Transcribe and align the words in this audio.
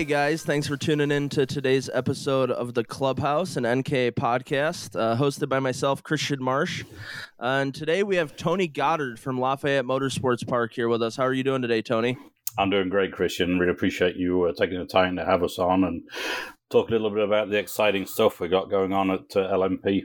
Hey 0.00 0.06
guys, 0.06 0.42
thanks 0.42 0.66
for 0.66 0.78
tuning 0.78 1.10
in 1.10 1.28
to 1.28 1.44
today's 1.44 1.90
episode 1.92 2.50
of 2.50 2.72
the 2.72 2.82
Clubhouse, 2.82 3.58
an 3.58 3.64
NK 3.64 4.16
podcast, 4.16 4.98
uh, 4.98 5.14
hosted 5.14 5.50
by 5.50 5.60
myself, 5.60 6.02
Christian 6.02 6.42
Marsh. 6.42 6.84
Uh, 7.38 7.60
and 7.60 7.74
today 7.74 8.02
we 8.02 8.16
have 8.16 8.34
Tony 8.34 8.66
Goddard 8.66 9.20
from 9.20 9.38
Lafayette 9.38 9.84
Motorsports 9.84 10.48
Park 10.48 10.72
here 10.72 10.88
with 10.88 11.02
us. 11.02 11.16
How 11.16 11.24
are 11.24 11.34
you 11.34 11.44
doing 11.44 11.60
today, 11.60 11.82
Tony? 11.82 12.16
I'm 12.56 12.70
doing 12.70 12.88
great, 12.88 13.12
Christian. 13.12 13.58
Really 13.58 13.72
appreciate 13.72 14.16
you 14.16 14.44
uh, 14.44 14.54
taking 14.54 14.78
the 14.78 14.86
time 14.86 15.16
to 15.16 15.24
have 15.26 15.42
us 15.42 15.58
on 15.58 15.84
and 15.84 16.00
talk 16.70 16.88
a 16.88 16.92
little 16.92 17.10
bit 17.10 17.22
about 17.24 17.50
the 17.50 17.58
exciting 17.58 18.06
stuff 18.06 18.40
we 18.40 18.48
got 18.48 18.70
going 18.70 18.94
on 18.94 19.10
at 19.10 19.36
uh, 19.36 19.52
LMP. 19.52 20.04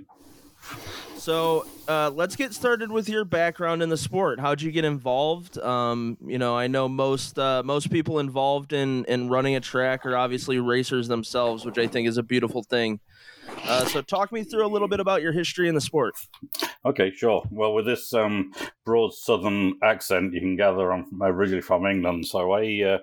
So 1.16 1.66
uh, 1.88 2.12
let's 2.14 2.36
get 2.36 2.54
started 2.54 2.92
with 2.92 3.08
your 3.10 3.26
background 3.26 3.84
in 3.84 3.90
the 3.90 3.98
sport. 3.98 4.40
How'd 4.40 4.62
you 4.62 4.72
get 4.72 4.86
involved? 4.86 5.58
Um, 5.58 6.18
you 6.26 6.38
know, 6.38 6.58
I 6.58 6.68
know 6.68 6.88
most 6.88 7.38
uh, 7.38 7.62
most 7.64 7.92
people 7.92 8.20
involved 8.20 8.74
in 8.74 9.06
in 9.06 9.30
running 9.30 9.56
a 9.56 9.60
track 9.60 10.06
are 10.06 10.18
obviously 10.18 10.60
racers 10.60 11.08
themselves, 11.08 11.66
which 11.66 11.78
I 11.78 11.88
think 11.88 12.08
is 12.08 12.18
a 12.18 12.24
beautiful 12.24 12.64
thing. 12.64 13.00
Uh, 13.68 13.86
so 13.86 14.02
talk 14.02 14.32
me 14.32 14.44
through 14.44 14.66
a 14.66 14.68
little 14.68 14.88
bit 14.88 15.00
about 15.00 15.22
your 15.22 15.32
history 15.32 15.68
in 15.68 15.76
the 15.76 15.82
sport. 15.82 16.16
Okay, 16.86 17.12
sure. 17.12 17.44
Well, 17.52 17.74
with 17.74 17.86
this 17.86 18.14
um, 18.14 18.54
broad 18.86 19.14
southern 19.14 19.76
accent, 19.84 20.34
you 20.34 20.40
can 20.40 20.55
gather 20.55 20.91
I'm 20.91 21.08
originally 21.22 21.62
from 21.62 21.86
England. 21.86 22.27
So 22.27 22.52
I 22.52 22.84
uh, 22.84 22.98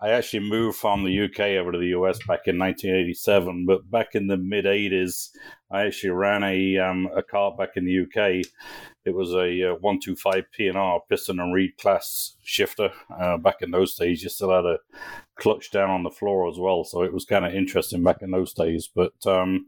I 0.00 0.10
actually 0.10 0.48
moved 0.48 0.78
from 0.78 1.04
the 1.04 1.24
UK 1.24 1.40
over 1.60 1.72
to 1.72 1.78
the 1.78 1.88
US 1.98 2.18
back 2.18 2.46
in 2.46 2.58
1987. 2.58 3.66
But 3.66 3.90
back 3.90 4.14
in 4.14 4.28
the 4.28 4.36
mid 4.36 4.64
80s, 4.64 5.30
I 5.70 5.82
actually 5.82 6.10
ran 6.10 6.42
a 6.42 6.78
um, 6.78 7.08
a 7.14 7.22
car 7.22 7.54
back 7.56 7.70
in 7.76 7.84
the 7.84 8.00
UK. 8.00 8.44
It 9.04 9.14
was 9.14 9.32
a 9.32 9.70
uh, 9.70 9.74
125 9.80 10.44
P&R 10.52 11.00
piston 11.08 11.40
and 11.40 11.54
reed 11.54 11.78
class 11.78 12.36
shifter. 12.42 12.90
Uh, 13.18 13.38
back 13.38 13.56
in 13.62 13.70
those 13.70 13.94
days, 13.94 14.22
you 14.22 14.28
still 14.28 14.50
had 14.50 14.66
a 14.66 14.78
clutch 15.36 15.70
down 15.70 15.88
on 15.88 16.02
the 16.02 16.10
floor 16.10 16.48
as 16.48 16.58
well, 16.58 16.84
so 16.84 17.02
it 17.02 17.12
was 17.12 17.24
kind 17.24 17.46
of 17.46 17.54
interesting 17.54 18.02
back 18.02 18.18
in 18.20 18.30
those 18.30 18.52
days. 18.52 18.90
But 18.94 19.14
um, 19.26 19.66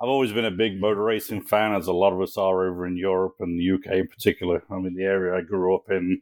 I've 0.00 0.08
always 0.08 0.32
been 0.32 0.44
a 0.44 0.50
big 0.50 0.80
motor 0.80 1.02
racing 1.02 1.42
fan, 1.42 1.74
as 1.74 1.86
a 1.86 1.92
lot 1.92 2.12
of 2.12 2.20
us 2.20 2.36
are 2.36 2.68
over 2.68 2.86
in 2.86 2.96
Europe 2.96 3.36
and 3.40 3.58
the 3.58 3.70
UK 3.70 3.98
in 3.98 4.08
particular. 4.08 4.64
I 4.70 4.76
mean, 4.76 4.94
the 4.94 5.04
area 5.04 5.36
I 5.36 5.42
grew 5.42 5.74
up 5.74 5.90
in 5.90 6.20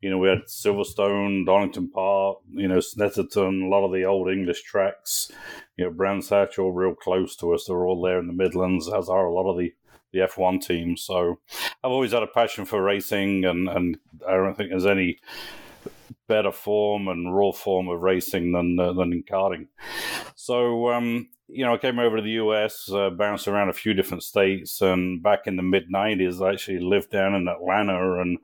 you 0.00 0.08
know, 0.08 0.18
we 0.18 0.28
had 0.28 0.46
Silverstone, 0.46 1.44
Donington 1.44 1.90
Park, 1.90 2.38
you 2.52 2.68
know, 2.68 2.78
Snetterton, 2.78 3.66
a 3.66 3.68
lot 3.68 3.84
of 3.84 3.92
the 3.92 4.04
old 4.04 4.30
English 4.30 4.62
tracks, 4.62 5.30
you 5.76 5.84
know, 5.84 5.90
Brands 5.90 6.30
Hatch, 6.30 6.58
all 6.58 6.72
real 6.72 6.94
close 6.94 7.36
to 7.36 7.52
us. 7.52 7.66
They're 7.66 7.84
all 7.84 8.00
there 8.00 8.18
in 8.18 8.26
the 8.26 8.32
Midlands, 8.32 8.90
as 8.90 9.10
are 9.10 9.26
a 9.26 9.34
lot 9.34 9.50
of 9.50 9.58
the, 9.58 9.74
the 10.12 10.20
F1 10.20 10.64
team. 10.64 10.96
So 10.96 11.38
I've 11.82 11.90
always 11.90 12.12
had 12.12 12.22
a 12.22 12.28
passion 12.28 12.64
for 12.64 12.82
racing, 12.82 13.44
and, 13.44 13.68
and 13.68 13.98
I 14.26 14.32
don't 14.32 14.56
think 14.56 14.70
there's 14.70 14.86
any 14.86 15.18
better 16.28 16.52
form 16.52 17.08
and 17.08 17.34
raw 17.34 17.50
form 17.50 17.88
of 17.88 18.02
racing 18.02 18.52
than 18.52 18.78
uh, 18.78 18.92
than 18.92 19.12
in 19.12 19.22
karting. 19.24 19.66
So 20.36 20.90
um, 20.90 21.28
you 21.48 21.64
know, 21.64 21.74
I 21.74 21.78
came 21.78 21.98
over 21.98 22.16
to 22.16 22.22
the 22.22 22.38
US, 22.42 22.90
uh, 22.92 23.10
bounced 23.10 23.48
around 23.48 23.68
a 23.68 23.74
few 23.74 23.94
different 23.94 24.22
states, 24.22 24.80
and 24.80 25.22
back 25.22 25.46
in 25.46 25.56
the 25.56 25.62
mid 25.62 25.90
'90s, 25.92 26.44
I 26.44 26.52
actually 26.52 26.78
lived 26.78 27.10
down 27.10 27.34
in 27.34 27.48
Atlanta 27.48 28.20
and 28.20 28.38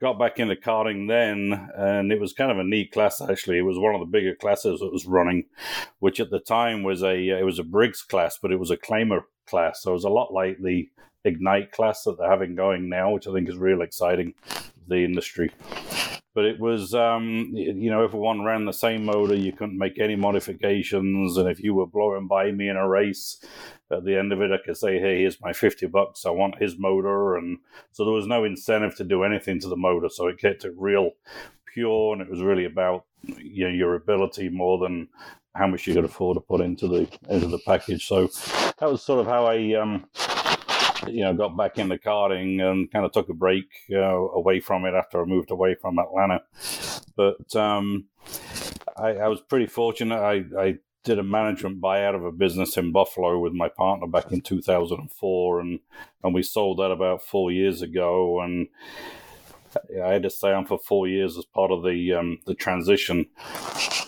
got 0.00 0.18
back 0.18 0.38
into 0.38 0.54
karting 0.54 1.08
then, 1.08 1.70
and 1.76 2.12
it 2.12 2.20
was 2.20 2.34
kind 2.34 2.50
of 2.50 2.58
a 2.58 2.64
neat 2.64 2.92
class. 2.92 3.22
Actually, 3.22 3.58
it 3.58 3.62
was 3.62 3.78
one 3.78 3.94
of 3.94 4.00
the 4.00 4.06
bigger 4.06 4.34
classes 4.34 4.80
that 4.80 4.92
was 4.92 5.06
running, 5.06 5.44
which 5.98 6.20
at 6.20 6.30
the 6.30 6.40
time 6.40 6.82
was 6.82 7.02
a 7.02 7.28
it 7.28 7.44
was 7.44 7.58
a 7.58 7.64
Briggs 7.64 8.02
class, 8.02 8.38
but 8.40 8.52
it 8.52 8.60
was 8.60 8.70
a 8.70 8.76
claimer 8.76 9.22
class, 9.46 9.82
so 9.82 9.90
it 9.90 9.94
was 9.94 10.04
a 10.04 10.08
lot 10.08 10.32
like 10.32 10.58
the 10.60 10.88
Ignite 11.26 11.72
class 11.72 12.04
that 12.04 12.18
they're 12.18 12.30
having 12.30 12.54
going 12.54 12.88
now, 12.88 13.10
which 13.12 13.26
I 13.26 13.32
think 13.32 13.48
is 13.48 13.56
real 13.56 13.80
exciting 13.80 14.34
the 14.86 15.04
industry. 15.04 15.50
But 16.34 16.44
it 16.46 16.58
was, 16.58 16.94
um, 16.94 17.50
you 17.54 17.90
know, 17.90 18.02
everyone 18.02 18.44
ran 18.44 18.64
the 18.64 18.72
same 18.72 19.04
motor. 19.04 19.36
You 19.36 19.52
couldn't 19.52 19.78
make 19.78 20.00
any 20.00 20.16
modifications. 20.16 21.36
And 21.36 21.48
if 21.48 21.60
you 21.60 21.74
were 21.74 21.86
blowing 21.86 22.26
by 22.26 22.50
me 22.50 22.68
in 22.68 22.76
a 22.76 22.88
race, 22.88 23.42
at 23.90 24.04
the 24.04 24.18
end 24.18 24.32
of 24.32 24.42
it, 24.42 24.50
I 24.50 24.58
could 24.64 24.76
say, 24.76 24.98
hey, 24.98 25.20
here's 25.20 25.40
my 25.40 25.52
50 25.52 25.86
bucks. 25.86 26.26
I 26.26 26.30
want 26.30 26.60
his 26.60 26.76
motor. 26.76 27.36
And 27.36 27.58
so 27.92 28.04
there 28.04 28.12
was 28.12 28.26
no 28.26 28.42
incentive 28.42 28.96
to 28.96 29.04
do 29.04 29.22
anything 29.22 29.60
to 29.60 29.68
the 29.68 29.76
motor. 29.76 30.08
So 30.08 30.26
it 30.26 30.38
kept 30.38 30.64
it 30.64 30.74
real 30.76 31.12
pure. 31.72 32.12
And 32.12 32.20
it 32.20 32.28
was 32.28 32.42
really 32.42 32.64
about 32.64 33.04
you 33.38 33.64
know, 33.64 33.74
your 33.74 33.94
ability 33.94 34.48
more 34.48 34.78
than 34.78 35.08
how 35.54 35.66
much 35.66 35.86
you 35.86 35.94
could 35.94 36.04
afford 36.04 36.36
to 36.36 36.40
put 36.40 36.60
into 36.60 36.88
the 36.88 37.08
into 37.28 37.46
the 37.46 37.60
package. 37.66 38.06
So 38.06 38.28
that 38.78 38.90
was 38.90 39.02
sort 39.02 39.20
of 39.20 39.26
how 39.26 39.46
I 39.46 39.74
um, 39.74 40.06
you 41.08 41.24
know, 41.24 41.34
got 41.34 41.56
back 41.56 41.78
into 41.78 41.96
karting 41.98 42.60
and 42.60 42.90
kind 42.90 43.04
of 43.04 43.12
took 43.12 43.28
a 43.28 43.34
break 43.34 43.66
uh, 43.92 43.98
away 43.98 44.60
from 44.60 44.84
it 44.84 44.94
after 44.94 45.20
I 45.20 45.24
moved 45.24 45.50
away 45.50 45.74
from 45.74 45.98
Atlanta. 45.98 46.42
But 47.16 47.54
um, 47.56 48.06
I, 48.96 49.10
I, 49.10 49.28
was 49.28 49.40
pretty 49.40 49.66
fortunate. 49.66 50.16
I, 50.16 50.44
I, 50.58 50.78
did 51.04 51.18
a 51.18 51.22
management 51.22 51.82
buyout 51.82 52.14
of 52.14 52.24
a 52.24 52.32
business 52.32 52.78
in 52.78 52.90
Buffalo 52.90 53.38
with 53.38 53.52
my 53.52 53.68
partner 53.68 54.06
back 54.06 54.32
in 54.32 54.40
2004, 54.40 55.60
and 55.60 55.80
and 56.22 56.34
we 56.34 56.42
sold 56.42 56.78
that 56.78 56.90
about 56.90 57.22
four 57.22 57.52
years 57.52 57.82
ago. 57.82 58.40
And 58.40 58.68
I 60.04 60.12
had 60.12 60.22
to 60.22 60.30
stay 60.30 60.52
on 60.52 60.66
for 60.66 60.78
four 60.78 61.08
years 61.08 61.36
as 61.38 61.44
part 61.44 61.70
of 61.70 61.82
the 61.82 62.14
um, 62.14 62.38
the 62.46 62.54
transition. 62.54 63.26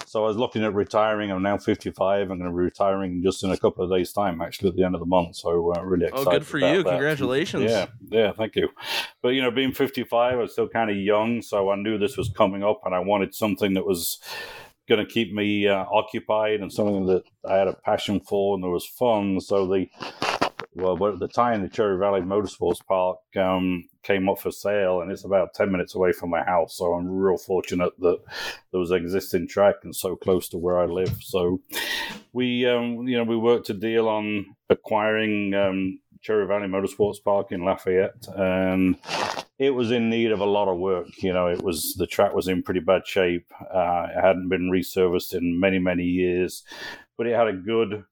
So 0.07 0.25
I 0.25 0.29
was 0.29 0.37
looking 0.37 0.65
at 0.65 0.73
retiring. 0.73 1.31
I'm 1.31 1.43
now 1.43 1.59
55. 1.59 2.31
I'm 2.31 2.39
going 2.39 2.51
to 2.51 2.57
be 2.57 2.63
retiring 2.63 3.23
just 3.23 3.45
in 3.45 3.51
a 3.51 3.57
couple 3.57 3.85
of 3.85 3.91
days' 3.91 4.13
time, 4.13 4.41
actually, 4.41 4.71
at 4.71 4.77
the 4.77 4.85
end 4.85 4.95
of 4.95 5.01
the 5.01 5.07
month. 5.07 5.37
So 5.37 5.75
uh, 5.75 5.83
really 5.83 6.07
excited. 6.07 6.29
Oh, 6.29 6.31
good 6.31 6.47
for 6.47 6.59
you! 6.59 6.83
That. 6.83 6.91
Congratulations. 6.91 7.71
Yeah, 7.71 7.87
yeah, 8.09 8.33
thank 8.33 8.57
you. 8.57 8.69
But 9.23 9.31
you 9.31 9.43
know, 9.43 9.51
being 9.51 9.73
55, 9.73 10.33
I 10.33 10.37
was 10.37 10.53
still 10.53 10.69
kind 10.69 10.91
of 10.91 10.97
young, 10.97 11.43
so 11.43 11.71
I 11.71 11.77
knew 11.77 11.99
this 11.99 12.17
was 12.17 12.31
coming 12.31 12.63
up, 12.63 12.83
and 12.85 12.95
I 12.95 13.01
wanted 13.01 13.35
something 13.35 13.75
that 13.75 13.87
was 13.87 14.21
going 14.89 15.05
to 15.05 15.13
keep 15.13 15.33
me 15.33 15.67
uh, 15.67 15.85
occupied 15.91 16.61
and 16.61 16.73
something 16.73 17.07
that 17.07 17.25
I 17.49 17.57
had 17.57 17.69
a 17.69 17.75
passion 17.75 18.21
for 18.21 18.55
and 18.55 18.63
there 18.63 18.71
was 18.71 18.87
fun. 18.87 19.41
So 19.41 19.67
the 19.67 19.89
well, 20.77 21.13
at 21.13 21.19
the 21.19 21.29
time, 21.29 21.63
the 21.63 21.69
Cherry 21.69 21.99
Valley 21.99 22.21
Motorsports 22.21 22.85
Park 22.87 23.19
um, 23.37 23.89
came 24.03 24.29
up 24.29 24.39
for 24.39 24.51
sale, 24.51 25.01
and 25.01 25.11
it's 25.11 25.25
about 25.25 25.55
ten 25.55 25.73
minutes 25.73 25.95
away 25.95 26.13
from 26.13 26.31
my 26.31 26.43
house. 26.45 26.77
So 26.77 26.93
I'm 26.93 27.09
real 27.09 27.39
fortunate 27.39 27.99
that 28.01 28.19
there 28.71 28.81
was 28.81 28.91
an 28.91 28.99
existing 28.99 29.49
track 29.49 29.77
and 29.85 29.97
so 29.97 30.17
close 30.17 30.49
to 30.51 30.59
where 30.59 30.79
I 30.79 30.85
live. 30.85 31.17
So 31.23 31.61
we, 32.33 32.67
um, 32.67 33.09
you 33.09 33.17
know, 33.17 33.25
we 33.25 33.37
worked 33.37 33.71
a 33.71 33.75
deal 33.75 34.07
on 34.07 34.55
acquiring 34.69 35.55
um, 35.55 35.99
Cherry 36.21 36.47
Valley 36.47 36.69
Motorsports 36.69 37.25
Park 37.25 37.53
in 37.53 37.65
Lafayette, 37.65 38.29
and 38.37 38.97
it 39.59 39.71
was 39.71 39.91
in 39.91 40.11
need 40.11 40.31
of 40.31 40.41
a 40.41 40.45
lot 40.45 40.69
of 40.69 40.79
work. 40.79 41.23
You 41.23 41.33
know, 41.33 41.47
it 41.47 41.63
was 41.63 41.95
the 41.95 42.07
track 42.07 42.35
was 42.35 42.49
in 42.49 42.63
pretty 42.63 42.81
bad 42.81 43.07
shape. 43.07 43.51
Uh, 43.63 44.09
it 44.11 44.21
hadn't 44.21 44.51
been 44.51 44.71
resurfaced 44.71 45.35
in 45.35 45.59
many, 45.59 45.79
many 45.79 46.05
years, 46.05 46.65
but 47.17 47.27
it 47.27 47.35
had 47.35 47.49
a 47.49 47.55
good 47.55 48.05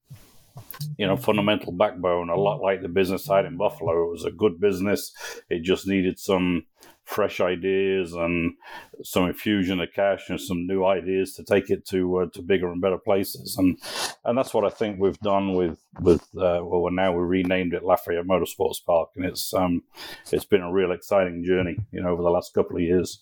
you 0.96 1.06
know, 1.06 1.16
fundamental 1.16 1.72
backbone, 1.72 2.30
a 2.30 2.36
lot 2.36 2.60
like 2.60 2.82
the 2.82 2.88
business 2.88 3.24
side 3.24 3.44
in 3.44 3.56
Buffalo. 3.56 4.06
It 4.06 4.10
was 4.10 4.24
a 4.24 4.30
good 4.30 4.60
business. 4.60 5.12
It 5.48 5.62
just 5.62 5.86
needed 5.86 6.18
some 6.18 6.64
fresh 7.04 7.40
ideas 7.40 8.14
and 8.14 8.54
some 9.02 9.26
infusion 9.26 9.78
of 9.80 9.92
cash 9.94 10.30
and 10.30 10.40
some 10.40 10.66
new 10.66 10.84
ideas 10.84 11.34
to 11.34 11.44
take 11.44 11.68
it 11.68 11.86
to 11.86 12.16
uh, 12.18 12.26
to 12.32 12.42
bigger 12.42 12.70
and 12.70 12.80
better 12.80 12.98
places. 12.98 13.56
And 13.58 13.78
and 14.24 14.36
that's 14.36 14.54
what 14.54 14.64
I 14.64 14.70
think 14.70 14.98
we've 14.98 15.18
done 15.20 15.54
with 15.54 15.78
with 16.00 16.22
uh, 16.36 16.60
well, 16.62 16.90
now 16.90 17.12
we 17.12 17.22
renamed 17.22 17.74
it 17.74 17.84
Lafayette 17.84 18.26
Motorsports 18.26 18.84
Park, 18.84 19.10
and 19.16 19.24
it's 19.24 19.52
um 19.52 19.82
it's 20.32 20.44
been 20.44 20.62
a 20.62 20.72
real 20.72 20.92
exciting 20.92 21.44
journey, 21.44 21.76
you 21.92 22.02
know, 22.02 22.08
over 22.08 22.22
the 22.22 22.30
last 22.30 22.54
couple 22.54 22.76
of 22.76 22.82
years. 22.82 23.20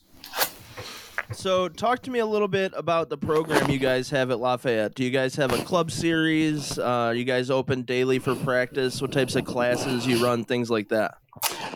So, 1.34 1.68
talk 1.68 2.02
to 2.02 2.10
me 2.10 2.18
a 2.18 2.26
little 2.26 2.48
bit 2.48 2.72
about 2.76 3.08
the 3.08 3.16
program 3.16 3.70
you 3.70 3.78
guys 3.78 4.10
have 4.10 4.30
at 4.30 4.38
Lafayette. 4.38 4.94
Do 4.94 5.02
you 5.04 5.10
guys 5.10 5.34
have 5.36 5.52
a 5.52 5.62
club 5.64 5.90
series? 5.90 6.78
Uh, 6.78 7.12
you 7.16 7.24
guys 7.24 7.50
open 7.50 7.82
daily 7.82 8.18
for 8.18 8.34
practice? 8.34 9.00
What 9.00 9.12
types 9.12 9.34
of 9.34 9.44
classes 9.44 10.06
you 10.06 10.22
run? 10.22 10.44
Things 10.44 10.70
like 10.70 10.88
that. 10.90 11.16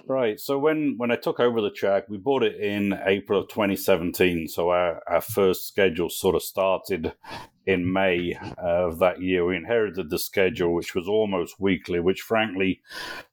Right. 0.08 0.38
So 0.38 0.56
when 0.56 0.94
when 0.98 1.10
I 1.10 1.16
took 1.16 1.40
over 1.40 1.60
the 1.60 1.70
track, 1.70 2.04
we 2.08 2.16
bought 2.16 2.44
it 2.44 2.60
in 2.60 2.96
April 3.04 3.40
of 3.40 3.48
2017. 3.48 4.46
So 4.46 4.70
our, 4.70 5.02
our 5.08 5.20
first 5.20 5.66
schedule 5.66 6.10
sort 6.10 6.36
of 6.36 6.44
started 6.44 7.14
in 7.66 7.92
May 7.92 8.38
of 8.56 9.00
that 9.00 9.20
year. 9.20 9.44
We 9.44 9.56
inherited 9.56 10.08
the 10.08 10.18
schedule, 10.20 10.72
which 10.72 10.94
was 10.94 11.08
almost 11.08 11.58
weekly, 11.58 11.98
which 11.98 12.20
frankly 12.20 12.82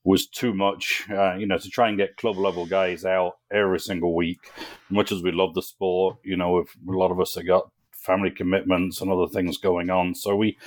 was 0.04 0.26
too 0.26 0.56
much, 0.56 1.06
uh, 1.12 1.36
you 1.36 1.46
know, 1.46 1.60
to 1.60 1.70
try 1.70 1.90
and 1.90 1.98
get 1.98 2.18
club 2.18 2.38
level 2.38 2.66
guys 2.66 3.06
out 3.06 3.34
every 3.52 3.80
single 3.80 4.16
week. 4.16 4.52
Much 4.90 5.12
as 5.12 5.22
we 5.22 5.32
love 5.32 5.54
the 5.54 5.62
sport, 5.62 6.18
you 6.24 6.36
know, 6.36 6.58
a 6.58 6.64
lot 6.86 7.12
of 7.12 7.20
us 7.20 7.36
have 7.36 7.46
got 7.46 7.70
family 8.04 8.32
commitments 8.32 9.02
and 9.02 9.10
other 9.10 9.28
things 9.28 9.58
going 9.58 9.90
on. 9.90 10.14
So 10.16 10.36
we 10.36 10.58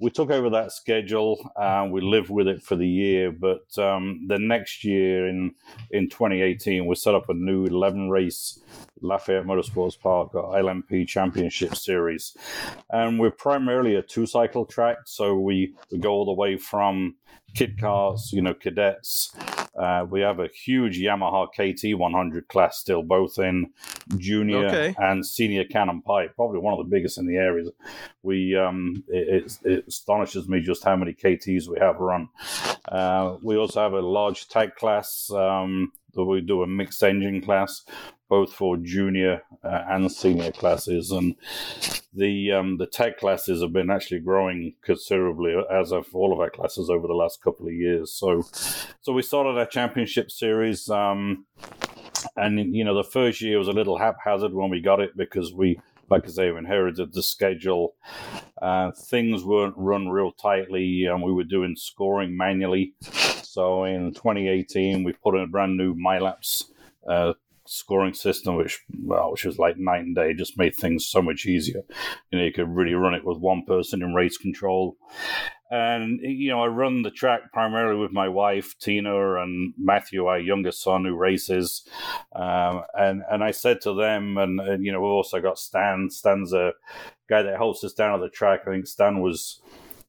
we 0.00 0.10
took 0.10 0.30
over 0.30 0.50
that 0.50 0.72
schedule 0.72 1.50
and 1.56 1.92
we 1.92 2.00
lived 2.00 2.28
with 2.28 2.48
it 2.48 2.62
for 2.62 2.76
the 2.76 2.86
year. 2.86 3.30
But 3.30 3.78
um, 3.78 4.26
the 4.26 4.38
next 4.38 4.84
year 4.84 5.28
in 5.28 5.54
in 5.90 6.08
2018, 6.08 6.86
we 6.86 6.94
set 6.94 7.14
up 7.14 7.28
a 7.28 7.34
new 7.34 7.64
11 7.66 8.10
race 8.10 8.60
Lafayette 9.00 9.44
Motorsports 9.44 9.98
Park 9.98 10.32
LMP 10.32 11.06
Championship 11.06 11.76
Series, 11.76 12.36
and 12.90 13.18
we're 13.18 13.30
primarily 13.30 13.94
a 13.94 14.02
two 14.02 14.26
cycle 14.26 14.64
track. 14.64 14.98
So 15.06 15.38
we 15.38 15.74
we 15.90 15.98
go 15.98 16.10
all 16.10 16.24
the 16.24 16.32
way 16.32 16.56
from 16.56 17.16
kid 17.54 17.78
cars, 17.80 18.30
you 18.32 18.42
know, 18.42 18.54
cadets 18.54 19.32
Uh, 19.76 20.06
we 20.08 20.20
have 20.20 20.38
a 20.38 20.48
huge 20.48 20.98
Yamaha 21.00 21.48
KT 21.48 21.98
100 21.98 22.48
class 22.48 22.78
still, 22.78 23.02
both 23.02 23.38
in 23.38 23.70
junior 24.16 24.66
Okay. 24.66 24.94
and 24.98 25.26
senior 25.26 25.64
cannon 25.64 26.00
pipe. 26.02 26.34
Probably 26.36 26.60
one 26.60 26.74
of 26.74 26.78
the 26.78 26.90
biggest 26.90 27.18
in 27.18 27.26
the 27.26 27.36
area. 27.36 27.70
We 28.22 28.56
um, 28.56 29.02
it, 29.08 29.44
it, 29.64 29.72
it 29.72 29.84
astonishes 29.88 30.48
me 30.48 30.60
just 30.60 30.84
how 30.84 30.96
many 30.96 31.12
KTs 31.12 31.68
we 31.68 31.78
have 31.80 31.96
run. 31.96 32.28
Uh, 32.88 33.36
we 33.42 33.56
also 33.56 33.80
have 33.80 33.94
a 33.94 34.00
large 34.00 34.48
tag 34.48 34.76
class 34.76 35.30
um, 35.30 35.92
that 36.14 36.24
we 36.24 36.40
do 36.40 36.62
a 36.62 36.66
mixed 36.66 37.02
engine 37.02 37.40
class, 37.40 37.82
both 38.28 38.52
for 38.52 38.76
junior 38.76 39.42
uh, 39.62 39.82
and 39.88 40.10
senior 40.10 40.52
classes, 40.52 41.10
and 41.10 41.34
the 42.12 42.52
um, 42.52 42.78
the 42.78 42.86
tag 42.86 43.16
classes 43.16 43.62
have 43.62 43.72
been 43.72 43.90
actually 43.90 44.20
growing 44.20 44.74
considerably 44.82 45.54
as 45.70 45.92
of 45.92 46.06
all 46.14 46.32
of 46.32 46.40
our 46.40 46.50
classes 46.50 46.88
over 46.88 47.06
the 47.06 47.14
last 47.14 47.42
couple 47.42 47.66
of 47.66 47.72
years. 47.72 48.12
So, 48.12 48.42
so 49.00 49.12
we 49.12 49.22
started 49.22 49.58
our 49.58 49.66
championship 49.66 50.30
series. 50.30 50.88
Um, 50.88 51.46
and 52.36 52.74
you 52.74 52.84
know, 52.84 52.94
the 52.94 53.08
first 53.08 53.40
year 53.40 53.58
was 53.58 53.68
a 53.68 53.72
little 53.72 53.98
haphazard 53.98 54.54
when 54.54 54.70
we 54.70 54.80
got 54.80 55.00
it 55.00 55.16
because 55.16 55.52
we, 55.52 55.80
like 56.10 56.24
I 56.24 56.28
say, 56.28 56.50
we 56.50 56.58
inherited 56.58 57.12
the 57.12 57.22
schedule. 57.22 57.94
Uh, 58.60 58.92
things 58.92 59.44
weren't 59.44 59.74
run 59.76 60.08
real 60.08 60.32
tightly, 60.32 61.04
and 61.04 61.22
we 61.22 61.32
were 61.32 61.44
doing 61.44 61.76
scoring 61.76 62.36
manually. 62.36 62.94
So 63.54 63.84
in 63.84 64.12
2018, 64.12 65.04
we 65.04 65.12
put 65.12 65.36
in 65.36 65.42
a 65.42 65.46
brand 65.46 65.76
new 65.76 65.94
MyLaps 65.94 66.64
uh, 67.08 67.34
scoring 67.64 68.12
system, 68.12 68.56
which 68.56 68.80
well, 69.00 69.30
which 69.30 69.44
was 69.44 69.60
like 69.60 69.78
night 69.78 70.00
and 70.00 70.12
day, 70.12 70.34
just 70.34 70.58
made 70.58 70.74
things 70.74 71.06
so 71.06 71.22
much 71.22 71.46
easier. 71.46 71.82
You 72.32 72.38
know, 72.38 72.44
you 72.44 72.52
could 72.52 72.68
really 72.68 72.94
run 72.94 73.14
it 73.14 73.24
with 73.24 73.38
one 73.38 73.64
person 73.64 74.02
in 74.02 74.12
race 74.12 74.36
control. 74.36 74.96
And 75.70 76.18
you 76.20 76.50
know, 76.50 76.64
I 76.64 76.66
run 76.66 77.02
the 77.02 77.12
track 77.12 77.52
primarily 77.52 78.00
with 78.00 78.10
my 78.10 78.28
wife 78.28 78.74
Tina 78.80 79.40
and 79.40 79.72
Matthew, 79.78 80.26
our 80.26 80.40
youngest 80.40 80.82
son, 80.82 81.04
who 81.04 81.14
races. 81.14 81.86
Um, 82.34 82.82
and 82.94 83.22
and 83.30 83.44
I 83.44 83.52
said 83.52 83.80
to 83.82 83.94
them, 83.94 84.36
and, 84.36 84.58
and 84.58 84.84
you 84.84 84.90
know, 84.90 85.00
we've 85.00 85.10
also 85.12 85.40
got 85.40 85.60
Stan. 85.60 86.10
Stan's 86.10 86.52
a 86.52 86.72
guy 87.28 87.42
that 87.42 87.56
helps 87.56 87.84
us 87.84 87.92
down 87.92 88.14
at 88.14 88.20
the 88.20 88.30
track. 88.30 88.62
I 88.66 88.70
think 88.70 88.88
Stan 88.88 89.20
was 89.20 89.60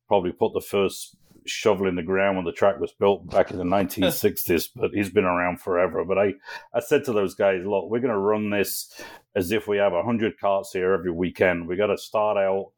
probably 0.08 0.32
put 0.32 0.54
the 0.54 0.62
first 0.62 1.16
shovel 1.46 1.88
in 1.88 1.96
the 1.96 2.04
ground 2.04 2.38
when 2.38 2.46
the 2.46 2.52
track 2.52 2.80
was 2.80 2.92
built 2.92 3.30
back 3.30 3.52
in 3.52 3.58
the 3.58 3.64
1960s, 3.76 4.70
but 4.76 4.92
he's 4.92 5.10
been 5.10 5.26
around 5.26 5.62
forever. 5.62 6.04
But 6.04 6.18
I, 6.18 6.34
I 6.74 6.80
said 6.80 7.04
to 7.06 7.14
those 7.14 7.36
guys, 7.36 7.62
look, 7.66 7.90
we're 7.90 8.00
going 8.00 8.14
to 8.14 8.18
run 8.18 8.50
this 8.50 8.94
as 9.36 9.52
if 9.52 9.68
we 9.68 9.78
have 9.78 9.94
100 9.94 10.40
carts 10.40 10.72
here 10.74 10.94
every 10.94 11.12
weekend. 11.12 11.68
We 11.68 11.76
got 11.76 11.88
to 11.88 11.98
start 11.98 12.38
out, 12.38 12.72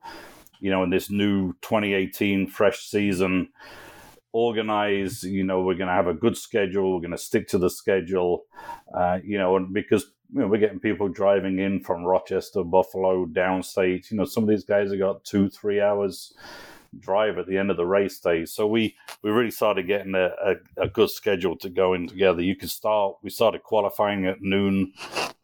you 0.60 0.70
know, 0.72 0.84
in 0.84 0.90
this 0.90 1.10
new 1.10 1.54
2018 1.62 2.48
fresh 2.48 2.80
season, 2.88 3.50
organize, 4.32 5.24
you 5.24 5.44
know, 5.44 5.62
we're 5.62 5.76
going 5.76 5.88
to 5.88 5.94
have 5.94 6.08
a 6.08 6.14
good 6.14 6.38
schedule. 6.38 6.94
We're 6.94 7.02
going 7.02 7.12
to 7.12 7.18
stick 7.18 7.48
to 7.50 7.58
the 7.58 7.70
schedule, 7.70 8.44
uh, 8.96 9.20
you 9.24 9.38
know, 9.38 9.56
and 9.56 9.74
because 9.74 10.12
you 10.34 10.42
know, 10.42 10.48
we're 10.48 10.60
getting 10.60 10.80
people 10.80 11.08
driving 11.08 11.60
in 11.60 11.80
from 11.80 12.04
Rochester, 12.04 12.64
Buffalo, 12.64 13.26
downstate. 13.26 14.12
You 14.12 14.18
know, 14.18 14.26
some 14.26 14.44
of 14.44 14.50
these 14.50 14.66
guys 14.66 14.90
have 14.90 15.00
got 15.00 15.24
two, 15.24 15.50
three 15.50 15.80
hours 15.80 16.34
drive 17.00 17.38
at 17.38 17.48
the 17.48 17.58
end 17.58 17.72
of 17.72 17.78
the 17.78 17.86
race 17.86 18.20
day. 18.20 18.46
So 18.46 18.68
we 18.68 18.96
we 19.22 19.32
really 19.32 19.52
started 19.52 19.88
getting 19.88 20.16
a, 20.16 20.32
a, 20.44 20.56
a, 20.84 20.88
good 20.88 21.10
schedule 21.10 21.56
to 21.58 21.70
go 21.70 21.94
in 21.94 22.08
together. 22.08 22.42
You 22.42 22.56
could 22.56 22.70
start. 22.70 23.18
We 23.22 23.30
started 23.30 23.64
qualifying 23.64 24.26
at 24.26 24.42
noon 24.42 24.94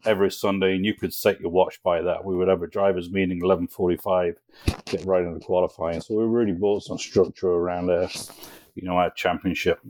every 0.04 0.30
Sunday, 0.30 0.74
and 0.76 0.84
you 0.84 0.94
could 0.94 1.14
set 1.14 1.40
your 1.40 1.50
watch 1.50 1.82
by 1.82 2.02
that. 2.02 2.24
We 2.24 2.36
would 2.36 2.48
have 2.48 2.62
a 2.62 2.66
drivers' 2.66 3.10
meeting 3.10 3.40
eleven 3.42 3.66
forty 3.66 3.96
five, 3.96 4.38
get 4.86 5.04
right 5.04 5.24
into 5.24 5.40
qualifying. 5.40 6.00
So 6.00 6.14
we 6.14 6.24
really 6.24 6.52
brought 6.52 6.82
some 6.82 6.98
structure 6.98 7.48
around 7.48 7.90
our, 7.90 8.08
you 8.74 8.82
know, 8.82 8.96
our 8.96 9.10
championship. 9.10 9.80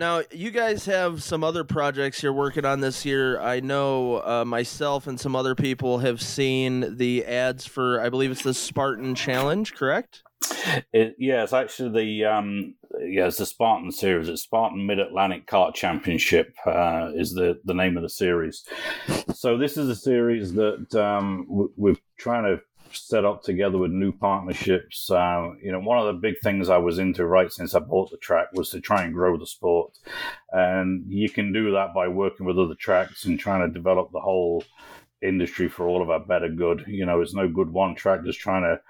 Now 0.00 0.22
you 0.30 0.50
guys 0.50 0.86
have 0.86 1.22
some 1.22 1.44
other 1.44 1.62
projects 1.62 2.22
you're 2.22 2.32
working 2.32 2.64
on 2.64 2.80
this 2.80 3.04
year. 3.04 3.38
I 3.38 3.60
know 3.60 4.22
uh, 4.24 4.46
myself 4.46 5.06
and 5.06 5.20
some 5.20 5.36
other 5.36 5.54
people 5.54 5.98
have 5.98 6.22
seen 6.22 6.96
the 6.96 7.26
ads 7.26 7.66
for. 7.66 8.00
I 8.00 8.08
believe 8.08 8.30
it's 8.30 8.42
the 8.42 8.54
Spartan 8.54 9.14
Challenge, 9.14 9.74
correct? 9.74 10.22
It, 10.94 11.16
yeah, 11.18 11.42
it's 11.42 11.52
actually 11.52 11.90
the 11.90 12.24
um, 12.24 12.76
yeah, 12.98 13.26
it's 13.26 13.36
the 13.36 13.44
Spartan 13.44 13.92
series. 13.92 14.30
It's 14.30 14.40
Spartan 14.40 14.86
Mid 14.86 15.00
Atlantic 15.00 15.46
Kart 15.46 15.74
Championship 15.74 16.56
uh, 16.64 17.10
is 17.14 17.34
the 17.34 17.60
the 17.66 17.74
name 17.74 17.98
of 17.98 18.02
the 18.02 18.08
series. 18.08 18.64
So 19.34 19.58
this 19.58 19.76
is 19.76 19.90
a 19.90 19.94
series 19.94 20.54
that 20.54 20.94
um, 20.94 21.44
we're 21.76 21.96
trying 22.16 22.44
to 22.44 22.62
set 22.92 23.24
up 23.24 23.42
together 23.42 23.78
with 23.78 23.90
new 23.90 24.12
partnerships. 24.12 25.10
Uh, 25.10 25.50
you 25.62 25.72
know, 25.72 25.80
one 25.80 25.98
of 25.98 26.06
the 26.06 26.20
big 26.20 26.34
things 26.42 26.68
I 26.68 26.78
was 26.78 26.98
into 26.98 27.26
right 27.26 27.50
since 27.52 27.74
I 27.74 27.80
bought 27.80 28.10
the 28.10 28.16
track 28.16 28.48
was 28.52 28.70
to 28.70 28.80
try 28.80 29.02
and 29.02 29.14
grow 29.14 29.36
the 29.36 29.46
sport, 29.46 29.98
and 30.50 31.04
you 31.08 31.30
can 31.30 31.52
do 31.52 31.72
that 31.72 31.94
by 31.94 32.08
working 32.08 32.46
with 32.46 32.58
other 32.58 32.74
tracks 32.74 33.24
and 33.24 33.38
trying 33.38 33.66
to 33.66 33.72
develop 33.72 34.10
the 34.12 34.20
whole 34.20 34.64
industry 35.22 35.68
for 35.68 35.86
all 35.86 36.02
of 36.02 36.10
our 36.10 36.20
better 36.20 36.48
good. 36.48 36.84
You 36.86 37.06
know, 37.06 37.20
it's 37.20 37.34
no 37.34 37.48
good 37.48 37.70
one 37.70 37.94
track 37.94 38.24
just 38.24 38.40
trying 38.40 38.62
to 38.62 38.80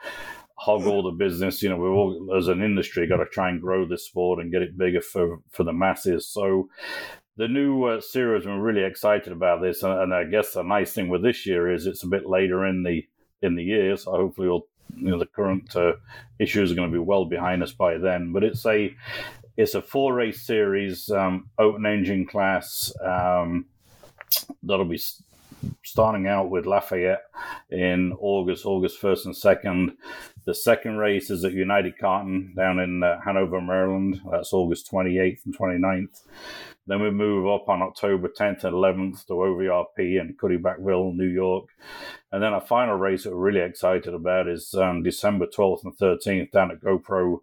hog 0.54 0.86
all 0.86 1.02
the 1.02 1.10
business. 1.10 1.62
You 1.62 1.70
know, 1.70 1.76
we're 1.76 1.90
all 1.90 2.34
as 2.36 2.48
an 2.48 2.62
industry 2.62 3.06
got 3.06 3.18
to 3.18 3.26
try 3.26 3.50
and 3.50 3.60
grow 3.60 3.86
this 3.86 4.06
sport 4.06 4.40
and 4.40 4.52
get 4.52 4.62
it 4.62 4.78
bigger 4.78 5.00
for 5.00 5.40
for 5.50 5.64
the 5.64 5.72
masses. 5.72 6.28
So. 6.28 6.68
The 7.36 7.48
new 7.48 7.84
uh, 7.84 8.02
series, 8.02 8.44
we're 8.44 8.60
really 8.60 8.84
excited 8.84 9.32
about 9.32 9.62
this, 9.62 9.82
and, 9.82 9.94
and 9.94 10.12
I 10.12 10.24
guess 10.24 10.52
the 10.52 10.62
nice 10.62 10.92
thing 10.92 11.08
with 11.08 11.22
this 11.22 11.46
year 11.46 11.72
is 11.72 11.86
it's 11.86 12.02
a 12.02 12.08
bit 12.08 12.26
later 12.26 12.66
in 12.66 12.82
the 12.82 13.06
in 13.42 13.54
the 13.54 13.64
year. 13.64 13.96
So 13.96 14.12
hopefully, 14.12 14.48
we'll, 14.48 14.66
you 14.96 15.10
know, 15.10 15.18
the 15.18 15.26
current 15.26 15.74
uh, 15.76 15.92
issues 16.38 16.72
are 16.72 16.74
going 16.74 16.90
to 16.90 16.92
be 16.92 16.98
well 16.98 17.24
behind 17.24 17.62
us 17.62 17.72
by 17.72 17.98
then. 17.98 18.32
But 18.32 18.44
it's 18.44 18.64
a 18.66 18.94
it's 19.56 19.74
a 19.74 19.82
four 19.82 20.14
race 20.14 20.42
series, 20.42 21.10
um, 21.10 21.50
open 21.58 21.86
engine 21.86 22.26
class. 22.26 22.92
Um, 23.04 23.66
that'll 24.62 24.84
be 24.84 25.00
starting 25.82 26.26
out 26.26 26.50
with 26.50 26.66
Lafayette 26.66 27.22
in 27.70 28.12
August, 28.20 28.66
August 28.66 29.00
1st 29.00 29.26
and 29.26 29.34
2nd. 29.34 29.96
The 30.46 30.54
second 30.54 30.96
race 30.96 31.30
is 31.30 31.44
at 31.44 31.52
United 31.52 31.94
Karting 32.00 32.54
down 32.56 32.78
in 32.78 33.02
uh, 33.02 33.20
Hanover, 33.24 33.60
Maryland. 33.60 34.20
That's 34.30 34.52
August 34.52 34.90
28th 34.90 35.44
and 35.44 35.56
29th. 35.56 36.22
Then 36.86 37.02
we 37.02 37.10
move 37.10 37.46
up 37.46 37.68
on 37.68 37.82
October 37.82 38.28
10th 38.28 38.64
and 38.64 38.74
11th 38.74 39.26
to 39.26 39.34
OVRP 39.34 40.20
in 40.20 40.34
Cuddebackville, 40.40 41.14
New 41.14 41.28
York. 41.28 41.66
And 42.32 42.42
then 42.42 42.52
our 42.52 42.60
final 42.60 42.96
race 42.96 43.24
that 43.24 43.30
we're 43.30 43.50
really 43.52 43.60
excited 43.60 44.12
about 44.14 44.48
is 44.48 44.74
um, 44.74 45.02
December 45.02 45.46
12th 45.46 45.84
and 45.84 45.96
13th 45.96 46.50
down 46.50 46.70
at 46.70 46.80
GoPro 46.80 47.40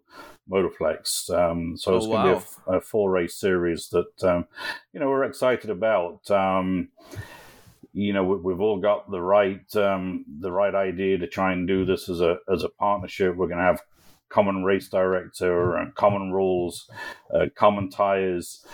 Motorplex. 0.50 1.30
Um, 1.30 1.76
so 1.76 1.94
Oh, 1.94 1.96
it's 1.96 2.06
going 2.06 2.26
to 2.26 2.32
wow. 2.34 2.42
be 2.70 2.76
a 2.76 2.80
four 2.80 3.10
race 3.10 3.36
series 3.36 3.88
that, 3.90 4.22
um, 4.24 4.46
you 4.92 5.00
know, 5.00 5.08
we're 5.08 5.24
excited 5.24 5.70
about. 5.70 6.30
Um, 6.30 6.88
you 7.98 8.12
know, 8.12 8.22
we, 8.22 8.36
we've 8.36 8.60
all 8.60 8.78
got 8.78 9.10
the 9.10 9.20
right 9.20 9.74
um, 9.74 10.24
the 10.40 10.52
right 10.52 10.74
idea 10.74 11.18
to 11.18 11.26
try 11.26 11.52
and 11.52 11.66
do 11.66 11.84
this 11.84 12.08
as 12.08 12.20
a 12.20 12.36
as 12.52 12.62
a 12.62 12.68
partnership. 12.68 13.34
We're 13.34 13.48
going 13.48 13.58
to 13.58 13.64
have 13.64 13.82
common 14.28 14.62
race 14.62 14.88
director 14.88 15.74
and 15.76 15.94
common 15.96 16.32
rules, 16.32 16.88
uh, 17.34 17.46
common 17.56 17.90
tires. 17.90 18.64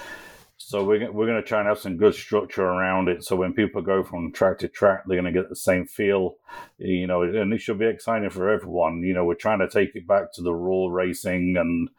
So 0.67 0.83
we're, 0.83 1.13
we're 1.13 1.27
going 1.27 1.41
to 1.41 1.47
try 1.47 1.61
and 1.61 1.69
have 1.69 1.79
some 1.79 1.99
good 1.99 2.15
structure 2.15 2.65
around 2.65 3.09
it. 3.09 3.23
So 3.23 3.37
when 3.37 3.53
people 3.53 3.83
go 3.83 4.03
from 4.03 4.33
track 4.33 4.59
to 4.59 4.69
track, 4.69 5.05
they're 5.07 5.21
going 5.21 5.33
to 5.33 5.39
get 5.39 5.51
the 5.51 5.57
same 5.57 5.87
feel, 5.87 6.37
you 6.79 7.07
know, 7.07 7.23
and 7.23 7.53
it 7.53 7.61
should 7.61 7.79
be 7.79 7.87
exciting 7.87 8.31
for 8.31 8.49
everyone. 8.49 9.03
You 9.03 9.13
know, 9.13 9.25
we're 9.25 9.35
trying 9.35 9.59
to 9.59 9.69
take 9.69 9.95
it 9.95 10.07
back 10.07 10.33
to 10.35 10.43
the 10.43 10.55
raw 10.55 10.87
racing 10.89 11.57
and, 11.59 11.91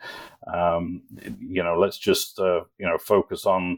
um, 0.52 1.04
you 1.40 1.62
know, 1.64 1.78
let's 1.78 2.00
just, 2.00 2.40
uh, 2.40 2.62
you 2.80 2.88
know, 2.88 2.98
focus 2.98 3.46
on, 3.46 3.78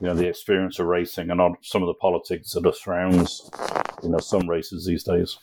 you 0.00 0.06
know, 0.08 0.14
the 0.14 0.28
experience 0.28 0.78
of 0.78 0.86
racing 0.86 1.30
and 1.30 1.40
on 1.40 1.56
some 1.62 1.82
of 1.82 1.86
the 1.86 1.94
politics 1.94 2.52
that 2.52 2.76
surrounds, 2.76 3.50
you 4.02 4.10
know, 4.10 4.18
some 4.18 4.48
races 4.48 4.84
these 4.84 5.04
days. 5.04 5.38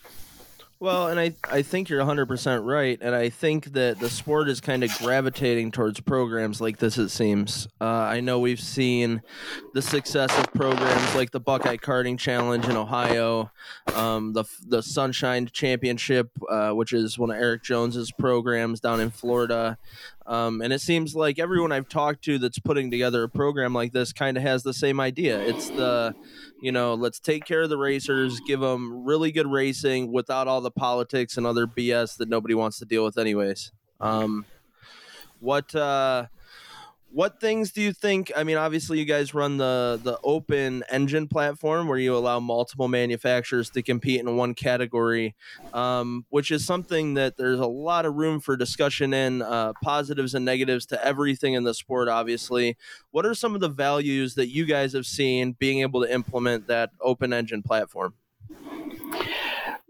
Well, 0.79 1.08
and 1.08 1.17
I 1.20 1.34
I 1.50 1.62
think 1.62 1.88
you're 1.88 2.01
100% 2.01 2.65
right, 2.65 2.98
and 3.01 3.15
I 3.15 3.29
think 3.29 3.74
that 3.74 4.00
the 4.00 4.10
sport 4.10 4.50
is 4.50 4.60
kind 4.60 4.84
of 4.84 4.91
gravitating 4.98 5.72
towards 5.72 6.01
programs 6.01 6.60
like 6.60 6.79
this. 6.79 6.98
It 6.98 7.10
seems. 7.10 7.67
Uh, 7.79 7.86
I 7.86 8.20
know 8.20 8.39
we've 8.39 8.60
seen 8.60 9.22
the 9.74 9.82
success 9.82 10.38
of 10.38 10.51
programs 10.51 11.15
like 11.15 11.32
the 11.32 11.39
Buckeye 11.39 11.77
Karting 11.77 12.20
Challenge 12.20 12.67
in 12.67 12.75
Ohio, 12.75 13.51
um, 13.96 14.34
the 14.34 14.44
the 14.67 14.84
Sunshine 14.84 15.48
Championship, 15.51 16.29
uh, 16.50 16.72
which 16.72 16.91
is 16.91 17.17
one 17.17 17.32
of 17.32 17.38
Eric 17.38 17.63
Jones's 17.63 18.12
programs 18.12 18.82
down 18.82 19.00
in 19.00 19.12
Florida. 19.12 19.77
Um, 20.27 20.62
and 20.62 20.74
it 20.74 20.82
seems 20.82 21.15
like 21.15 21.38
everyone 21.38 21.72
I've 21.72 21.88
talked 21.88 22.24
to 22.25 22.39
that's 22.39 22.58
putting 22.58 22.89
together 22.89 23.24
a 23.24 23.29
program 23.29 23.74
like 23.74 23.91
this 23.91 24.12
kind 24.12 24.38
of 24.38 24.44
has 24.44 24.63
the 24.63 24.74
same 24.74 25.00
idea. 25.00 25.39
It's 25.39 25.70
the, 25.70 26.15
you 26.62 26.72
know, 26.72 26.96
let's 26.96 27.20
take 27.20 27.46
care 27.46 27.62
of 27.62 27.70
the 27.70 27.77
racers, 27.77 28.39
give 28.48 28.60
them 28.60 29.05
really 29.05 29.32
good 29.32 29.46
racing 29.46 30.12
without 30.12 30.48
all 30.48 30.62
the 30.62 30.72
politics 30.72 31.38
and 31.38 31.46
other 31.46 31.67
BS 31.67 32.17
that 32.17 32.27
nobody 32.27 32.55
wants 32.55 32.79
to 32.79 32.86
deal 32.86 33.03
with, 33.03 33.20
anyways. 33.20 33.72
Um, 34.01 34.46
what 35.39 35.75
uh, 35.75 36.25
what 37.15 37.39
things 37.39 37.72
do 37.72 37.81
you 37.81 37.93
think? 37.93 38.29
I 38.36 38.43
mean, 38.43 38.57
obviously, 38.57 39.00
you 39.00 39.05
guys 39.05 39.34
run 39.34 39.55
the 39.55 39.98
the 40.03 40.19
open 40.22 40.84
engine 40.91 41.29
platform 41.29 41.88
where 41.88 41.98
you 41.98 42.13
allow 42.13 42.41
multiple 42.41 42.89
manufacturers 42.89 43.69
to 43.69 43.81
compete 43.81 44.19
in 44.19 44.36
one 44.36 44.53
category, 44.53 45.34
um, 45.74 46.25
which 46.27 46.51
is 46.51 46.65
something 46.65 47.13
that 47.13 47.38
there's 47.38 47.62
a 47.62 47.65
lot 47.65 48.05
of 48.05 48.15
room 48.15 48.41
for 48.41 48.57
discussion 48.57 49.13
in 49.13 49.41
uh, 49.41 49.72
positives 49.81 50.36
and 50.36 50.43
negatives 50.43 50.86
to 50.88 51.05
everything 51.05 51.53
in 51.53 51.63
the 51.63 51.74
sport. 51.74 52.10
Obviously, 52.10 52.75
what 53.12 53.25
are 53.25 53.34
some 53.34 53.55
of 53.55 53.62
the 53.62 53.69
values 53.69 54.36
that 54.36 54.50
you 54.50 54.65
guys 54.65 54.91
have 54.91 55.05
seen 55.05 55.53
being 55.53 55.79
able 55.79 56.01
to 56.01 56.13
implement 56.13 56.67
that 56.67 56.89
open 57.00 57.31
engine 57.31 57.63
platform? 57.63 58.13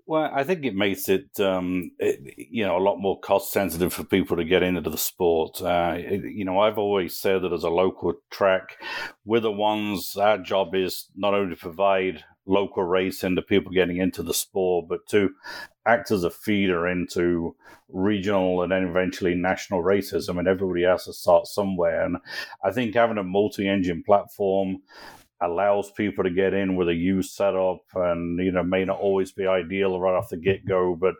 Well, 0.07 0.29
I 0.31 0.43
think 0.43 0.65
it 0.65 0.75
makes 0.75 1.09
it, 1.09 1.39
um, 1.39 1.91
it, 1.97 2.35
you 2.37 2.63
know, 2.63 2.77
a 2.77 2.83
lot 2.83 2.97
more 2.97 3.19
cost 3.19 3.51
sensitive 3.51 3.91
for 3.91 4.03
people 4.03 4.37
to 4.37 4.43
get 4.43 4.61
into 4.61 4.81
the 4.81 4.97
sport. 4.99 5.59
Uh, 5.61 5.95
it, 5.97 6.23
you 6.25 6.45
know, 6.45 6.59
I've 6.59 6.77
always 6.77 7.17
said 7.17 7.41
that 7.41 7.51
as 7.51 7.63
a 7.63 7.69
local 7.69 8.13
track, 8.29 8.77
we're 9.25 9.39
the 9.39 9.51
ones. 9.51 10.15
Our 10.15 10.37
job 10.37 10.75
is 10.75 11.07
not 11.15 11.33
only 11.33 11.55
to 11.55 11.59
provide 11.59 12.23
local 12.45 12.83
racing 12.83 13.35
to 13.35 13.41
people 13.41 13.71
getting 13.71 13.97
into 13.97 14.21
the 14.21 14.33
sport, 14.33 14.85
but 14.87 15.07
to 15.07 15.31
act 15.87 16.11
as 16.11 16.23
a 16.23 16.29
feeder 16.29 16.87
into 16.87 17.55
regional 17.89 18.61
and 18.61 18.71
then 18.71 18.83
eventually 18.83 19.33
national 19.33 19.81
races. 19.81 20.29
I 20.29 20.33
mean, 20.33 20.47
everybody 20.47 20.83
has 20.83 21.05
to 21.05 21.13
start 21.13 21.47
somewhere, 21.47 22.05
and 22.05 22.17
I 22.63 22.71
think 22.71 22.93
having 22.93 23.17
a 23.17 23.23
multi-engine 23.23 24.03
platform 24.03 24.83
allows 25.45 25.91
people 25.91 26.23
to 26.23 26.29
get 26.29 26.53
in 26.53 26.75
with 26.75 26.89
a 26.89 26.93
used 26.93 27.31
setup 27.31 27.81
and 27.95 28.39
you 28.39 28.51
know 28.51 28.63
may 28.63 28.85
not 28.85 28.99
always 28.99 29.31
be 29.31 29.47
ideal 29.47 29.99
right 29.99 30.15
off 30.15 30.29
the 30.29 30.37
get-go 30.37 30.95
but 30.95 31.15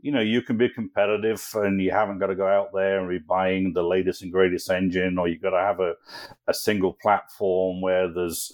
you 0.00 0.10
know 0.10 0.20
you 0.20 0.42
can 0.42 0.56
be 0.56 0.68
competitive 0.68 1.42
and 1.54 1.80
you 1.80 1.90
haven't 1.90 2.18
got 2.18 2.26
to 2.26 2.34
go 2.34 2.46
out 2.46 2.70
there 2.74 3.00
and 3.00 3.08
be 3.08 3.18
buying 3.18 3.72
the 3.72 3.82
latest 3.82 4.22
and 4.22 4.32
greatest 4.32 4.70
engine 4.70 5.16
or 5.18 5.28
you've 5.28 5.42
got 5.42 5.50
to 5.50 5.56
have 5.56 5.80
a, 5.80 5.94
a 6.48 6.54
single 6.54 6.92
platform 6.92 7.80
where 7.80 8.12
there's 8.12 8.52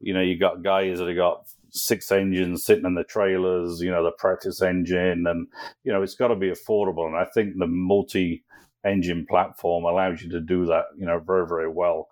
you 0.00 0.14
know 0.14 0.22
you 0.22 0.38
got 0.38 0.62
guys 0.62 0.98
that 0.98 1.08
have 1.08 1.16
got 1.16 1.44
six 1.68 2.10
engines 2.10 2.64
sitting 2.64 2.86
in 2.86 2.94
the 2.94 3.04
trailers 3.04 3.80
you 3.80 3.90
know 3.90 4.02
the 4.02 4.10
practice 4.12 4.60
engine 4.60 5.26
and 5.26 5.46
you 5.84 5.92
know 5.92 6.02
it's 6.02 6.16
got 6.16 6.28
to 6.28 6.36
be 6.36 6.50
affordable. 6.50 7.06
And 7.06 7.16
i 7.16 7.24
think 7.24 7.56
the 7.56 7.66
multi 7.66 8.42
engine 8.84 9.26
platform 9.26 9.84
allows 9.84 10.22
you 10.22 10.30
to 10.30 10.40
do 10.40 10.66
that, 10.66 10.86
you 10.96 11.06
know, 11.06 11.18
very, 11.18 11.46
very 11.46 11.68
well. 11.68 12.08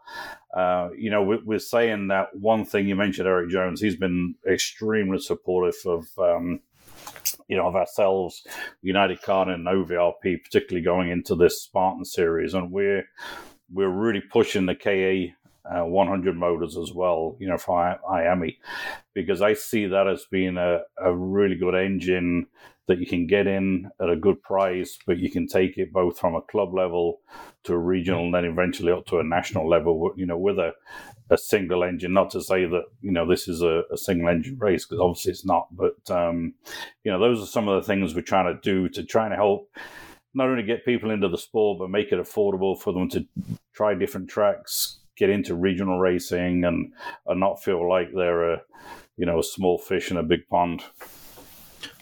Uh, 0.54 0.90
you 0.96 1.10
know, 1.10 1.22
we, 1.22 1.56
are 1.56 1.60
saying 1.60 2.08
that 2.08 2.28
one 2.34 2.64
thing 2.64 2.88
you 2.88 2.96
mentioned, 2.96 3.28
Eric 3.28 3.50
Jones, 3.50 3.80
he's 3.80 3.96
been 3.96 4.34
extremely 4.50 5.18
supportive 5.18 5.76
of, 5.86 6.06
um, 6.18 6.60
you 7.48 7.56
know, 7.56 7.66
of 7.66 7.76
ourselves, 7.76 8.46
United 8.82 9.20
Kart 9.22 9.48
and 9.48 9.66
OVRP, 9.66 10.42
particularly 10.42 10.84
going 10.84 11.10
into 11.10 11.34
this 11.34 11.62
Spartan 11.62 12.04
series, 12.04 12.54
and 12.54 12.70
we're 12.70 13.04
we're 13.70 13.88
really 13.90 14.22
pushing 14.22 14.64
the 14.64 14.74
KA 14.74 15.34
uh, 15.70 15.84
100 15.84 16.36
motors 16.36 16.76
as 16.78 16.92
well, 16.92 17.36
you 17.38 17.46
know, 17.46 17.58
for 17.58 17.98
IAME, 18.10 18.56
because 19.12 19.42
I 19.42 19.52
see 19.52 19.86
that 19.86 20.08
as 20.08 20.24
being 20.30 20.56
a, 20.56 20.80
a 20.96 21.14
really 21.14 21.56
good 21.56 21.74
engine 21.74 22.46
that 22.88 22.98
you 22.98 23.06
can 23.06 23.26
get 23.26 23.46
in 23.46 23.90
at 24.00 24.10
a 24.10 24.16
good 24.16 24.42
price, 24.42 24.98
but 25.06 25.18
you 25.18 25.30
can 25.30 25.46
take 25.46 25.78
it 25.78 25.92
both 25.92 26.18
from 26.18 26.34
a 26.34 26.40
club 26.40 26.74
level 26.74 27.20
to 27.64 27.74
a 27.74 27.78
regional 27.78 28.24
and 28.24 28.34
then 28.34 28.46
eventually 28.46 28.90
up 28.90 29.06
to 29.06 29.18
a 29.18 29.24
national 29.24 29.68
level, 29.68 30.12
you 30.16 30.26
know, 30.26 30.38
with 30.38 30.58
a, 30.58 30.72
a 31.30 31.36
single 31.36 31.84
engine. 31.84 32.14
Not 32.14 32.30
to 32.30 32.40
say 32.40 32.64
that, 32.64 32.84
you 33.02 33.12
know, 33.12 33.28
this 33.28 33.46
is 33.46 33.60
a, 33.62 33.82
a 33.92 33.96
single 33.96 34.28
engine 34.28 34.56
race, 34.58 34.86
because 34.86 35.00
obviously 35.00 35.32
it's 35.32 35.44
not, 35.44 35.68
but, 35.70 36.10
um, 36.10 36.54
you 37.04 37.12
know, 37.12 37.20
those 37.20 37.42
are 37.42 37.46
some 37.46 37.68
of 37.68 37.80
the 37.80 37.86
things 37.86 38.14
we're 38.14 38.22
trying 38.22 38.54
to 38.54 38.60
do 38.62 38.88
to 38.88 39.04
try 39.04 39.26
and 39.26 39.34
help 39.34 39.70
not 40.34 40.48
only 40.48 40.62
get 40.62 40.84
people 40.84 41.10
into 41.10 41.28
the 41.28 41.38
sport, 41.38 41.78
but 41.78 41.90
make 41.90 42.10
it 42.10 42.18
affordable 42.18 42.78
for 42.80 42.92
them 42.92 43.08
to 43.10 43.26
try 43.74 43.94
different 43.94 44.30
tracks, 44.30 45.00
get 45.16 45.28
into 45.28 45.54
regional 45.54 45.98
racing 45.98 46.64
and, 46.64 46.92
and 47.26 47.40
not 47.40 47.62
feel 47.62 47.86
like 47.88 48.08
they're 48.14 48.52
a, 48.54 48.62
you 49.16 49.26
know, 49.26 49.40
a 49.40 49.44
small 49.44 49.78
fish 49.78 50.10
in 50.10 50.16
a 50.16 50.22
big 50.22 50.48
pond. 50.48 50.82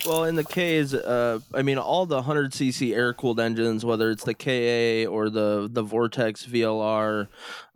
Well, 0.06 0.22
in 0.22 0.36
the 0.36 0.44
K's, 0.44 0.94
uh, 0.94 1.40
I 1.52 1.62
mean, 1.62 1.78
all 1.78 2.06
the 2.06 2.22
100cc 2.22 2.94
air 2.94 3.12
cooled 3.12 3.40
engines, 3.40 3.84
whether 3.84 4.08
it's 4.12 4.22
the 4.22 4.34
KA 4.34 5.10
or 5.10 5.28
the 5.28 5.68
the 5.68 5.82
Vortex 5.82 6.46
VLR, 6.46 7.26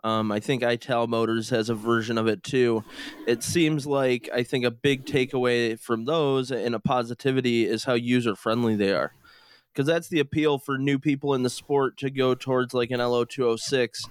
um, 0.05 0.31
I 0.31 0.39
think 0.39 0.63
Ital 0.63 1.09
Motors 1.09 1.51
has 1.51 1.69
a 1.69 1.75
version 1.75 2.17
of 2.19 2.29
it 2.29 2.45
too. 2.45 2.85
It 3.27 3.43
seems 3.43 3.85
like 3.85 4.31
I 4.33 4.45
think 4.45 4.65
a 4.65 4.71
big 4.71 5.07
takeaway 5.07 5.77
from 5.77 6.05
those 6.05 6.53
and 6.53 6.73
a 6.73 6.79
positivity 6.79 7.67
is 7.67 7.83
how 7.83 7.95
user 7.95 8.37
friendly 8.37 8.77
they 8.77 8.93
are, 8.93 9.13
because 9.73 9.89
that's 9.89 10.09
the 10.09 10.21
appeal 10.21 10.61
for 10.61 10.79
new 10.79 11.01
people 11.01 11.35
in 11.35 11.43
the 11.43 11.51
sport 11.51 11.97
to 11.97 12.11
go 12.11 12.37
towards 12.37 12.73
like 12.73 12.93
an 12.93 13.01
LO206. 13.01 14.09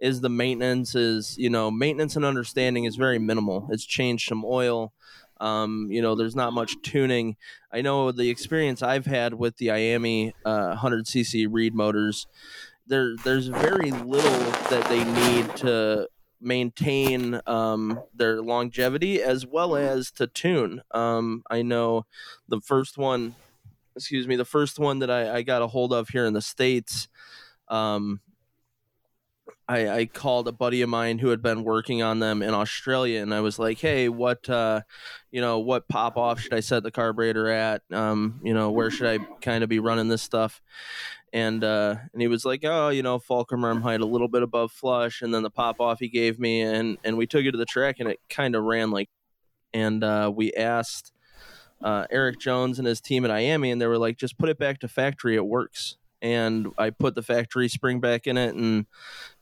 Is 0.00 0.22
the 0.22 0.28
maintenance 0.28 0.96
is 0.96 1.36
you 1.38 1.50
know 1.50 1.70
maintenance 1.70 2.16
and 2.16 2.24
understanding 2.24 2.82
is 2.82 2.96
very 2.96 3.20
minimal. 3.20 3.68
It's 3.70 3.86
changed 3.86 4.26
some 4.26 4.44
oil 4.44 4.92
um, 5.40 5.88
you 5.90 6.02
know, 6.02 6.14
there's 6.14 6.36
not 6.36 6.52
much 6.52 6.74
tuning. 6.82 7.36
I 7.72 7.80
know 7.80 8.12
the 8.12 8.30
experience 8.30 8.82
I've 8.82 9.06
had 9.06 9.34
with 9.34 9.56
the 9.56 9.68
IAME 9.68 10.32
uh, 10.44 10.76
100cc 10.76 11.48
Reed 11.50 11.74
motors. 11.74 12.26
There, 12.86 13.14
there's 13.24 13.46
very 13.46 13.90
little 13.90 14.40
that 14.70 14.84
they 14.88 15.04
need 15.04 15.56
to 15.56 16.08
maintain 16.40 17.40
um, 17.46 18.00
their 18.14 18.42
longevity 18.42 19.22
as 19.22 19.46
well 19.46 19.76
as 19.76 20.10
to 20.12 20.26
tune. 20.26 20.82
Um, 20.92 21.42
I 21.50 21.62
know 21.62 22.06
the 22.48 22.60
first 22.60 22.98
one, 22.98 23.34
excuse 23.94 24.26
me, 24.26 24.36
the 24.36 24.44
first 24.44 24.78
one 24.78 25.00
that 25.00 25.10
I, 25.10 25.36
I 25.36 25.42
got 25.42 25.62
a 25.62 25.66
hold 25.66 25.92
of 25.92 26.08
here 26.08 26.24
in 26.24 26.32
the 26.32 26.42
states. 26.42 27.08
Um, 27.68 28.20
I, 29.70 29.98
I, 29.98 30.06
called 30.06 30.48
a 30.48 30.52
buddy 30.52 30.82
of 30.82 30.88
mine 30.88 31.20
who 31.20 31.28
had 31.28 31.42
been 31.42 31.62
working 31.62 32.02
on 32.02 32.18
them 32.18 32.42
in 32.42 32.54
Australia, 32.54 33.22
and 33.22 33.32
I 33.32 33.40
was 33.40 33.56
like, 33.56 33.78
"Hey, 33.78 34.08
what, 34.08 34.50
uh, 34.50 34.80
you 35.30 35.40
know, 35.40 35.60
what 35.60 35.86
pop 35.86 36.16
off 36.16 36.40
should 36.40 36.52
I 36.52 36.58
set 36.58 36.82
the 36.82 36.90
carburetor 36.90 37.48
at? 37.48 37.82
Um, 37.92 38.40
you 38.42 38.52
know, 38.52 38.72
where 38.72 38.90
should 38.90 39.06
I 39.06 39.18
kind 39.40 39.62
of 39.62 39.70
be 39.70 39.78
running 39.78 40.08
this 40.08 40.22
stuff?" 40.22 40.60
And 41.32 41.62
uh, 41.62 41.96
and 42.12 42.20
he 42.20 42.26
was 42.26 42.44
like, 42.44 42.62
"Oh, 42.64 42.88
you 42.88 43.04
know, 43.04 43.20
fulcrum 43.20 43.64
arm 43.64 43.82
height 43.82 44.00
a 44.00 44.06
little 44.06 44.26
bit 44.26 44.42
above 44.42 44.72
flush," 44.72 45.22
and 45.22 45.32
then 45.32 45.44
the 45.44 45.50
pop 45.50 45.80
off 45.80 46.00
he 46.00 46.08
gave 46.08 46.40
me, 46.40 46.62
and 46.62 46.98
and 47.04 47.16
we 47.16 47.28
took 47.28 47.44
it 47.44 47.52
to 47.52 47.58
the 47.58 47.64
track, 47.64 48.00
and 48.00 48.08
it 48.08 48.18
kind 48.28 48.56
of 48.56 48.64
ran 48.64 48.90
like, 48.90 49.08
and 49.72 50.02
uh, 50.02 50.32
we 50.34 50.52
asked. 50.52 51.12
Uh, 51.82 52.06
Erik 52.10 52.38
Jones 52.38 52.78
and 52.78 52.86
his 52.86 53.00
team 53.00 53.24
at 53.24 53.30
IAME, 53.30 53.72
and 53.72 53.80
they 53.80 53.86
were 53.86 53.96
like, 53.96 54.18
"Just 54.18 54.36
put 54.36 54.50
it 54.50 54.58
back 54.58 54.80
to 54.80 54.88
factory; 54.88 55.34
it 55.34 55.46
works." 55.46 55.96
And 56.22 56.68
I 56.78 56.90
put 56.90 57.14
the 57.14 57.22
factory 57.22 57.68
spring 57.68 58.00
back 58.00 58.26
in 58.26 58.36
it 58.36 58.54
and 58.54 58.86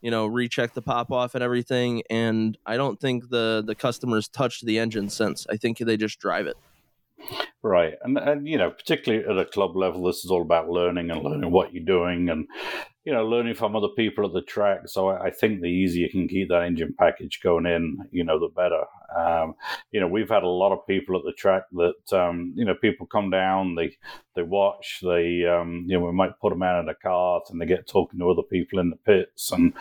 you 0.01 0.11
know 0.11 0.25
recheck 0.25 0.73
the 0.73 0.81
pop 0.81 1.11
off 1.11 1.35
and 1.35 1.43
everything 1.43 2.03
and 2.09 2.57
I 2.65 2.77
don't 2.77 2.99
think 2.99 3.29
the 3.29 3.63
the 3.65 3.75
customers 3.75 4.27
touched 4.27 4.65
the 4.65 4.79
engine 4.79 5.09
since 5.09 5.45
I 5.49 5.57
think 5.57 5.77
they 5.79 5.97
just 5.97 6.19
drive 6.19 6.47
it 6.47 6.57
Right, 7.61 7.95
and 8.01 8.17
and 8.17 8.47
you 8.47 8.57
know, 8.57 8.71
particularly 8.71 9.25
at 9.25 9.37
a 9.37 9.49
club 9.49 9.75
level, 9.75 10.03
this 10.03 10.23
is 10.23 10.31
all 10.31 10.41
about 10.41 10.69
learning 10.69 11.11
and 11.11 11.21
learning 11.21 11.51
what 11.51 11.73
you're 11.73 11.83
doing, 11.83 12.29
and 12.29 12.47
you 13.03 13.13
know, 13.13 13.27
learning 13.27 13.55
from 13.55 13.75
other 13.75 13.89
people 13.97 14.25
at 14.25 14.33
the 14.33 14.41
track. 14.41 14.81
So 14.87 15.09
I, 15.09 15.25
I 15.25 15.29
think 15.31 15.59
the 15.59 15.67
easier 15.67 16.05
you 16.05 16.11
can 16.11 16.27
keep 16.27 16.49
that 16.49 16.63
engine 16.63 16.95
package 16.97 17.39
going 17.43 17.65
in, 17.65 17.97
you 18.11 18.23
know, 18.23 18.39
the 18.39 18.47
better. 18.47 18.83
Um, 19.17 19.55
you 19.91 19.99
know, 19.99 20.07
we've 20.07 20.29
had 20.29 20.43
a 20.43 20.47
lot 20.47 20.71
of 20.71 20.85
people 20.87 21.17
at 21.17 21.23
the 21.25 21.33
track 21.33 21.63
that 21.73 22.13
um, 22.17 22.53
you 22.55 22.65
know, 22.65 22.75
people 22.75 23.05
come 23.07 23.29
down, 23.29 23.75
they 23.75 23.97
they 24.35 24.43
watch, 24.43 24.99
they 25.01 25.45
um, 25.45 25.85
you 25.87 25.97
know, 25.97 26.05
we 26.05 26.11
might 26.11 26.39
put 26.39 26.49
them 26.51 26.63
out 26.63 26.79
in 26.81 26.89
a 26.89 26.95
cart, 26.95 27.43
and 27.49 27.61
they 27.61 27.65
get 27.65 27.87
talking 27.87 28.19
to 28.19 28.29
other 28.29 28.43
people 28.43 28.79
in 28.79 28.89
the 28.89 28.95
pits, 28.97 29.51
and 29.51 29.73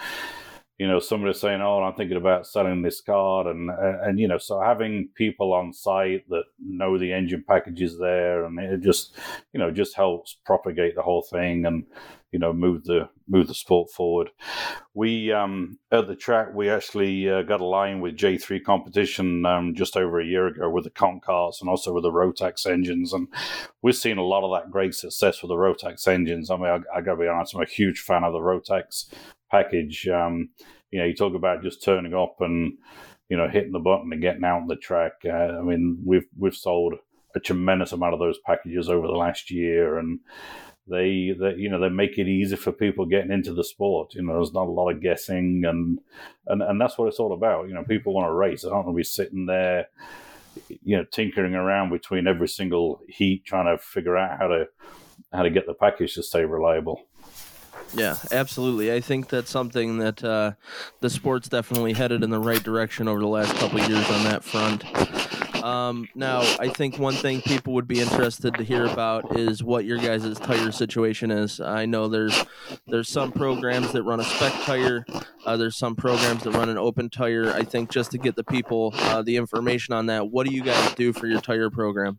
you 0.78 0.86
know, 0.86 1.00
somebody 1.00 1.34
saying, 1.34 1.60
"Oh, 1.60 1.82
I'm 1.82 1.94
thinking 1.94 2.16
about 2.16 2.46
selling 2.46 2.82
this 2.82 3.00
car," 3.00 3.48
and 3.48 3.68
and 3.70 4.18
you 4.20 4.28
know, 4.28 4.38
so 4.38 4.60
having 4.60 5.08
people 5.14 5.52
on 5.52 5.72
site 5.72 6.28
that 6.28 6.44
know 6.64 6.96
the 6.96 7.12
engine 7.12 7.44
package 7.46 7.82
is 7.82 7.98
there, 7.98 8.44
and 8.44 8.58
it 8.60 8.80
just, 8.80 9.16
you 9.52 9.58
know, 9.58 9.72
just 9.72 9.96
helps 9.96 10.36
propagate 10.46 10.94
the 10.94 11.02
whole 11.02 11.22
thing 11.22 11.66
and 11.66 11.84
you 12.32 12.38
know 12.38 12.52
move 12.52 12.84
the 12.84 13.08
move 13.26 13.48
the 13.48 13.54
sport 13.54 13.90
forward. 13.90 14.30
We 14.94 15.32
um, 15.32 15.78
at 15.90 16.08
the 16.08 16.16
track 16.16 16.48
we 16.54 16.68
actually 16.68 17.28
uh, 17.28 17.42
got 17.42 17.60
a 17.60 17.66
line 17.66 18.00
with 18.00 18.16
J3 18.16 18.62
competition 18.62 19.46
um, 19.46 19.74
just 19.74 19.96
over 19.96 20.20
a 20.20 20.26
year 20.26 20.46
ago 20.46 20.68
with 20.68 20.84
the 20.84 20.90
CompKarts 20.90 21.60
and 21.60 21.68
also 21.68 21.92
with 21.92 22.02
the 22.02 22.10
Rotax 22.10 22.66
engines, 22.66 23.12
and 23.12 23.28
we've 23.82 23.96
seen 23.96 24.18
a 24.18 24.24
lot 24.24 24.44
of 24.44 24.52
that 24.52 24.70
great 24.70 24.94
success 24.94 25.42
with 25.42 25.50
the 25.50 25.54
Rotax 25.54 26.06
engines. 26.06 26.50
I 26.50 26.56
mean, 26.56 26.66
I, 26.66 26.98
I 26.98 27.00
got 27.00 27.14
to 27.14 27.20
be 27.20 27.28
honest, 27.28 27.54
I'm 27.54 27.62
a 27.62 27.66
huge 27.66 28.00
fan 28.00 28.24
of 28.24 28.32
the 28.32 28.38
Rotax 28.38 29.12
package. 29.50 30.06
Um, 30.08 30.50
you 30.90 30.98
know, 30.98 31.06
you 31.06 31.14
talk 31.14 31.34
about 31.34 31.62
just 31.62 31.84
turning 31.84 32.14
up 32.14 32.36
and 32.40 32.74
you 33.28 33.36
know 33.36 33.48
hitting 33.48 33.72
the 33.72 33.78
button 33.78 34.12
and 34.12 34.22
getting 34.22 34.44
out 34.44 34.62
on 34.62 34.68
the 34.68 34.76
track. 34.76 35.12
Uh, 35.24 35.58
I 35.58 35.62
mean, 35.62 36.02
we've 36.04 36.26
we've 36.36 36.54
sold 36.54 36.94
a 37.34 37.40
tremendous 37.40 37.92
amount 37.92 38.14
of 38.14 38.20
those 38.20 38.38
packages 38.44 38.88
over 38.88 39.06
the 39.06 39.12
last 39.12 39.50
year, 39.50 39.98
and 39.98 40.20
they, 40.88 41.34
they 41.38 41.54
you 41.56 41.68
know 41.68 41.78
they 41.78 41.88
make 41.88 42.18
it 42.18 42.28
easy 42.28 42.56
for 42.56 42.72
people 42.72 43.06
getting 43.06 43.30
into 43.30 43.52
the 43.52 43.64
sport. 43.64 44.14
You 44.14 44.22
know, 44.22 44.34
there's 44.34 44.52
not 44.52 44.66
a 44.66 44.70
lot 44.70 44.90
of 44.90 45.00
guessing, 45.00 45.64
and 45.66 46.00
and 46.46 46.62
and 46.62 46.80
that's 46.80 46.98
what 46.98 47.08
it's 47.08 47.20
all 47.20 47.32
about. 47.32 47.68
You 47.68 47.74
know, 47.74 47.84
people 47.84 48.14
want 48.14 48.28
to 48.28 48.32
race. 48.32 48.62
They 48.62 48.68
don't 48.68 48.84
want 48.84 48.88
to 48.88 48.96
be 48.96 49.04
sitting 49.04 49.46
there. 49.46 49.88
You 50.82 50.96
know, 50.98 51.04
tinkering 51.04 51.54
around 51.54 51.90
between 51.90 52.26
every 52.26 52.48
single 52.48 53.00
heat, 53.08 53.44
trying 53.44 53.66
to 53.66 53.82
figure 53.82 54.16
out 54.16 54.38
how 54.38 54.48
to 54.48 54.68
how 55.32 55.42
to 55.42 55.50
get 55.50 55.66
the 55.66 55.74
package 55.74 56.14
to 56.14 56.22
stay 56.22 56.44
reliable. 56.44 57.02
Yeah, 57.94 58.16
absolutely. 58.32 58.92
I 58.92 59.00
think 59.00 59.28
that's 59.28 59.50
something 59.50 59.98
that 59.98 60.22
uh, 60.22 60.52
the 61.00 61.10
sport's 61.10 61.48
definitely 61.48 61.94
headed 61.94 62.22
in 62.22 62.30
the 62.30 62.38
right 62.38 62.62
direction 62.62 63.08
over 63.08 63.20
the 63.20 63.26
last 63.26 63.54
couple 63.56 63.80
years 63.80 64.08
on 64.10 64.24
that 64.24 64.44
front. 64.44 64.84
Um, 65.68 66.08
now, 66.14 66.40
I 66.58 66.68
think 66.68 66.98
one 66.98 67.12
thing 67.12 67.42
people 67.42 67.74
would 67.74 67.86
be 67.86 68.00
interested 68.00 68.54
to 68.54 68.64
hear 68.64 68.86
about 68.86 69.38
is 69.38 69.62
what 69.62 69.84
your 69.84 69.98
guys' 69.98 70.38
tire 70.38 70.72
situation 70.72 71.30
is. 71.30 71.60
I 71.60 71.84
know 71.84 72.08
there's 72.08 72.46
there's 72.86 73.10
some 73.10 73.32
programs 73.32 73.92
that 73.92 74.02
run 74.02 74.18
a 74.18 74.24
spec 74.24 74.52
tire. 74.62 75.04
Uh, 75.44 75.58
there's 75.58 75.76
some 75.76 75.94
programs 75.94 76.44
that 76.44 76.52
run 76.52 76.70
an 76.70 76.78
open 76.78 77.10
tire. 77.10 77.52
I 77.52 77.64
think 77.64 77.90
just 77.90 78.12
to 78.12 78.18
get 78.18 78.34
the 78.34 78.44
people 78.44 78.92
uh, 78.94 79.20
the 79.20 79.36
information 79.36 79.92
on 79.92 80.06
that, 80.06 80.30
what 80.30 80.46
do 80.46 80.54
you 80.54 80.62
guys 80.62 80.94
do 80.94 81.12
for 81.12 81.26
your 81.26 81.42
tire 81.42 81.68
program? 81.68 82.18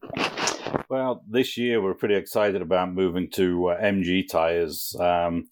Well, 0.88 1.24
this 1.28 1.58
year 1.58 1.82
we're 1.82 1.96
pretty 1.96 2.16
excited 2.16 2.62
about 2.62 2.94
moving 2.94 3.32
to 3.32 3.70
uh, 3.70 3.82
MG 3.82 4.28
tires. 4.28 4.96
Um, 5.00 5.50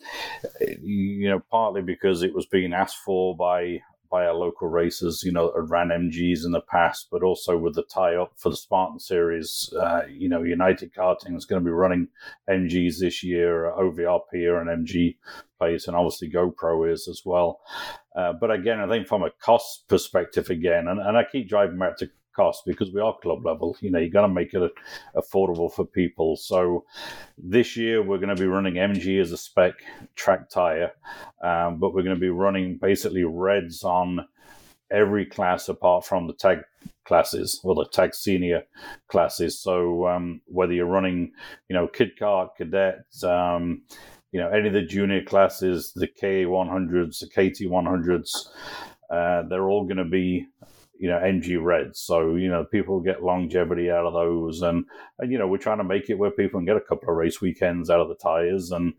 you 0.84 1.30
know, 1.30 1.42
partly 1.50 1.82
because 1.82 2.22
it 2.22 2.36
was 2.36 2.46
being 2.46 2.74
asked 2.74 2.98
for 2.98 3.36
by 3.36 3.82
by 4.10 4.26
our 4.26 4.34
local 4.34 4.68
racers, 4.68 5.24
you 5.24 5.32
know, 5.32 5.52
ran 5.56 5.90
MGs 5.90 6.46
in 6.46 6.52
the 6.52 6.62
past, 6.62 7.08
but 7.12 7.24
also 7.24 7.58
with 7.58 7.76
the 7.76 7.84
tie 7.84 8.16
up 8.16 8.34
for 8.38 8.50
the 8.50 8.56
Spartan 8.56 9.00
series. 9.00 9.74
Uh, 9.80 10.02
you 10.10 10.30
know, 10.30 10.44
United 10.44 10.94
Karting 10.94 11.36
is 11.36 11.46
going 11.46 11.62
to 11.62 11.66
be 11.66 11.72
running 11.72 12.08
MGs 12.50 13.00
this 13.00 13.24
year. 13.24 13.74
OVRP 13.78 14.46
are 14.46 14.62
an 14.62 14.86
MG 14.86 15.18
place, 15.58 15.88
and 15.88 15.96
obviously 15.96 16.30
GoPro 16.30 16.92
is 16.92 17.08
as 17.08 17.24
well. 17.26 17.62
Uh, 18.16 18.34
but 18.34 18.52
again, 18.52 18.80
I 18.80 18.88
think 18.88 19.08
from 19.08 19.24
a 19.24 19.32
cost 19.40 19.88
perspective, 19.88 20.50
again, 20.50 20.88
and, 20.88 21.00
and 21.00 21.18
I 21.18 21.24
keep 21.24 21.50
driving 21.50 21.78
back 21.78 21.98
to 21.98 22.10
cost 22.38 22.64
because 22.66 22.94
we 22.94 23.02
are 23.02 23.18
club 23.22 23.46
level. 23.46 23.76
You 23.82 23.92
know, 23.92 24.00
you 24.00 24.10
got 24.10 24.22
to 24.22 24.30
make 24.30 24.54
it 24.54 24.72
affordable 25.16 25.74
for 25.74 25.86
people. 25.86 26.38
So 26.38 26.86
this 27.38 27.76
year 27.76 28.02
we're 28.02 28.20
going 28.20 28.36
to 28.36 28.42
be 28.42 28.48
running 28.48 28.76
MG 28.76 29.20
as 29.20 29.34
a 29.34 29.38
spec 29.38 29.74
track 30.16 30.50
tire, 30.50 30.94
um, 31.44 31.80
but 31.80 31.94
we're 31.94 32.04
going 32.04 32.16
to 32.16 32.22
be 32.22 32.30
running 32.30 32.78
basically 32.78 33.24
reds 33.26 33.84
on 33.84 34.26
every 34.90 35.26
class 35.26 35.68
apart 35.68 36.06
from 36.06 36.28
the 36.28 36.34
tag 36.34 36.60
classes 37.06 37.60
or 37.64 37.76
the 37.76 37.86
tag 37.92 38.14
senior 38.14 38.64
classes. 39.08 39.60
So 39.60 40.08
um, 40.08 40.42
whether 40.46 40.74
you're 40.74 40.86
running, 40.86 41.34
you 41.68 41.76
know, 41.76 41.88
kid 41.88 42.12
kart, 42.20 42.50
cadet, 42.56 43.06
um, 43.24 43.82
you 44.32 44.40
know, 44.40 44.50
any 44.50 44.68
of 44.68 44.74
the 44.74 44.82
junior 44.82 45.24
classes, 45.24 45.94
the 45.96 46.08
K100s, 46.08 47.20
the 47.20 47.28
KT100s, 47.28 48.50
uh, 49.10 49.48
they're 49.50 49.70
all 49.70 49.86
going 49.86 49.98
to 49.98 50.06
be 50.06 50.48
you 51.00 51.10
know, 51.10 51.18
MG 51.18 51.62
Reds. 51.62 52.00
So, 52.00 52.36
you 52.36 52.50
know, 52.50 52.66
people 52.66 53.00
get 53.00 53.24
longevity 53.24 53.90
out 53.90 54.06
of 54.06 54.14
those. 54.14 54.62
And, 54.62 54.86
and, 55.20 55.32
you 55.32 55.38
know, 55.38 55.48
we're 55.48 55.58
trying 55.58 55.78
to 55.78 55.84
make 55.84 56.10
it 56.10 56.16
where 56.16 56.32
people 56.32 56.60
can 56.60 56.66
get 56.66 56.78
a 56.78 56.82
couple 56.82 57.10
of 57.10 57.16
race 57.16 57.42
weekends 57.42 57.90
out 57.90 58.00
of 58.00 58.10
the 58.10 58.16
tires 58.16 58.72
and, 58.72 58.94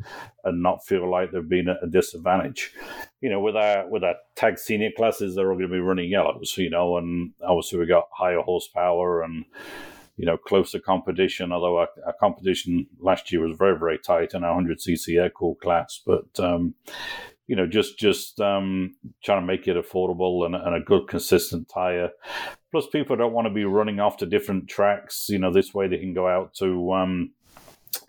and 0.45 0.63
not 0.63 0.85
feel 0.87 1.11
like 1.11 1.33
they've 1.33 1.49
been 1.49 1.69
at 1.69 1.83
a 1.83 1.89
disadvantage. 1.89 2.73
You 3.21 3.31
know, 3.31 3.41
with 3.41 3.57
our, 3.57 3.89
with 3.89 4.05
our 4.05 4.15
tag 4.37 4.59
senior 4.59 4.91
classes, 4.97 5.35
they're 5.35 5.51
all 5.51 5.59
going 5.59 5.69
to 5.69 5.75
be 5.75 5.81
running 5.81 6.11
yellows, 6.11 6.55
you 6.57 6.71
know, 6.71 6.99
and 6.99 7.33
obviously 7.43 7.79
we 7.79 7.87
got 7.87 8.09
higher 8.13 8.41
horsepower 8.41 9.23
and, 9.23 9.45
you 10.17 10.27
know, 10.27 10.37
closer 10.37 10.79
competition. 10.79 11.53
Although 11.53 11.79
our, 11.79 11.89
our, 12.07 12.15
competition 12.21 12.87
last 13.01 13.33
year 13.33 13.47
was 13.47 13.57
very, 13.57 13.79
very 13.79 13.99
tight 13.99 14.35
in 14.35 14.45
our 14.45 14.61
100cc 14.61 15.21
air 15.21 15.31
cool 15.31 15.55
class, 15.57 16.01
but 16.05 16.29
um, 16.39 16.75
you 17.49 17.57
know, 17.57 17.67
just 17.67 17.99
just 17.99 18.39
um, 18.41 18.95
trying 19.25 19.41
to 19.41 19.47
make 19.47 19.67
it 19.67 19.77
affordable 19.77 20.47
and, 20.47 20.55
and, 20.55 20.77
a 20.77 20.81
good 20.81 21.09
consistent 21.09 21.69
tire. 21.69 22.11
Plus, 22.71 22.87
people 22.87 23.17
don't 23.17 23.33
want 23.33 23.49
to 23.49 23.53
be 23.53 23.65
running 23.65 23.99
off 23.99 24.19
to 24.19 24.27
different 24.27 24.69
tracks. 24.69 25.27
You 25.31 25.39
know, 25.39 25.51
this 25.51 25.73
way 25.73 25.89
they 25.89 25.99
can 25.99 26.13
go 26.13 26.29
out 26.29 26.55
to 26.57 26.93
um, 26.93 27.33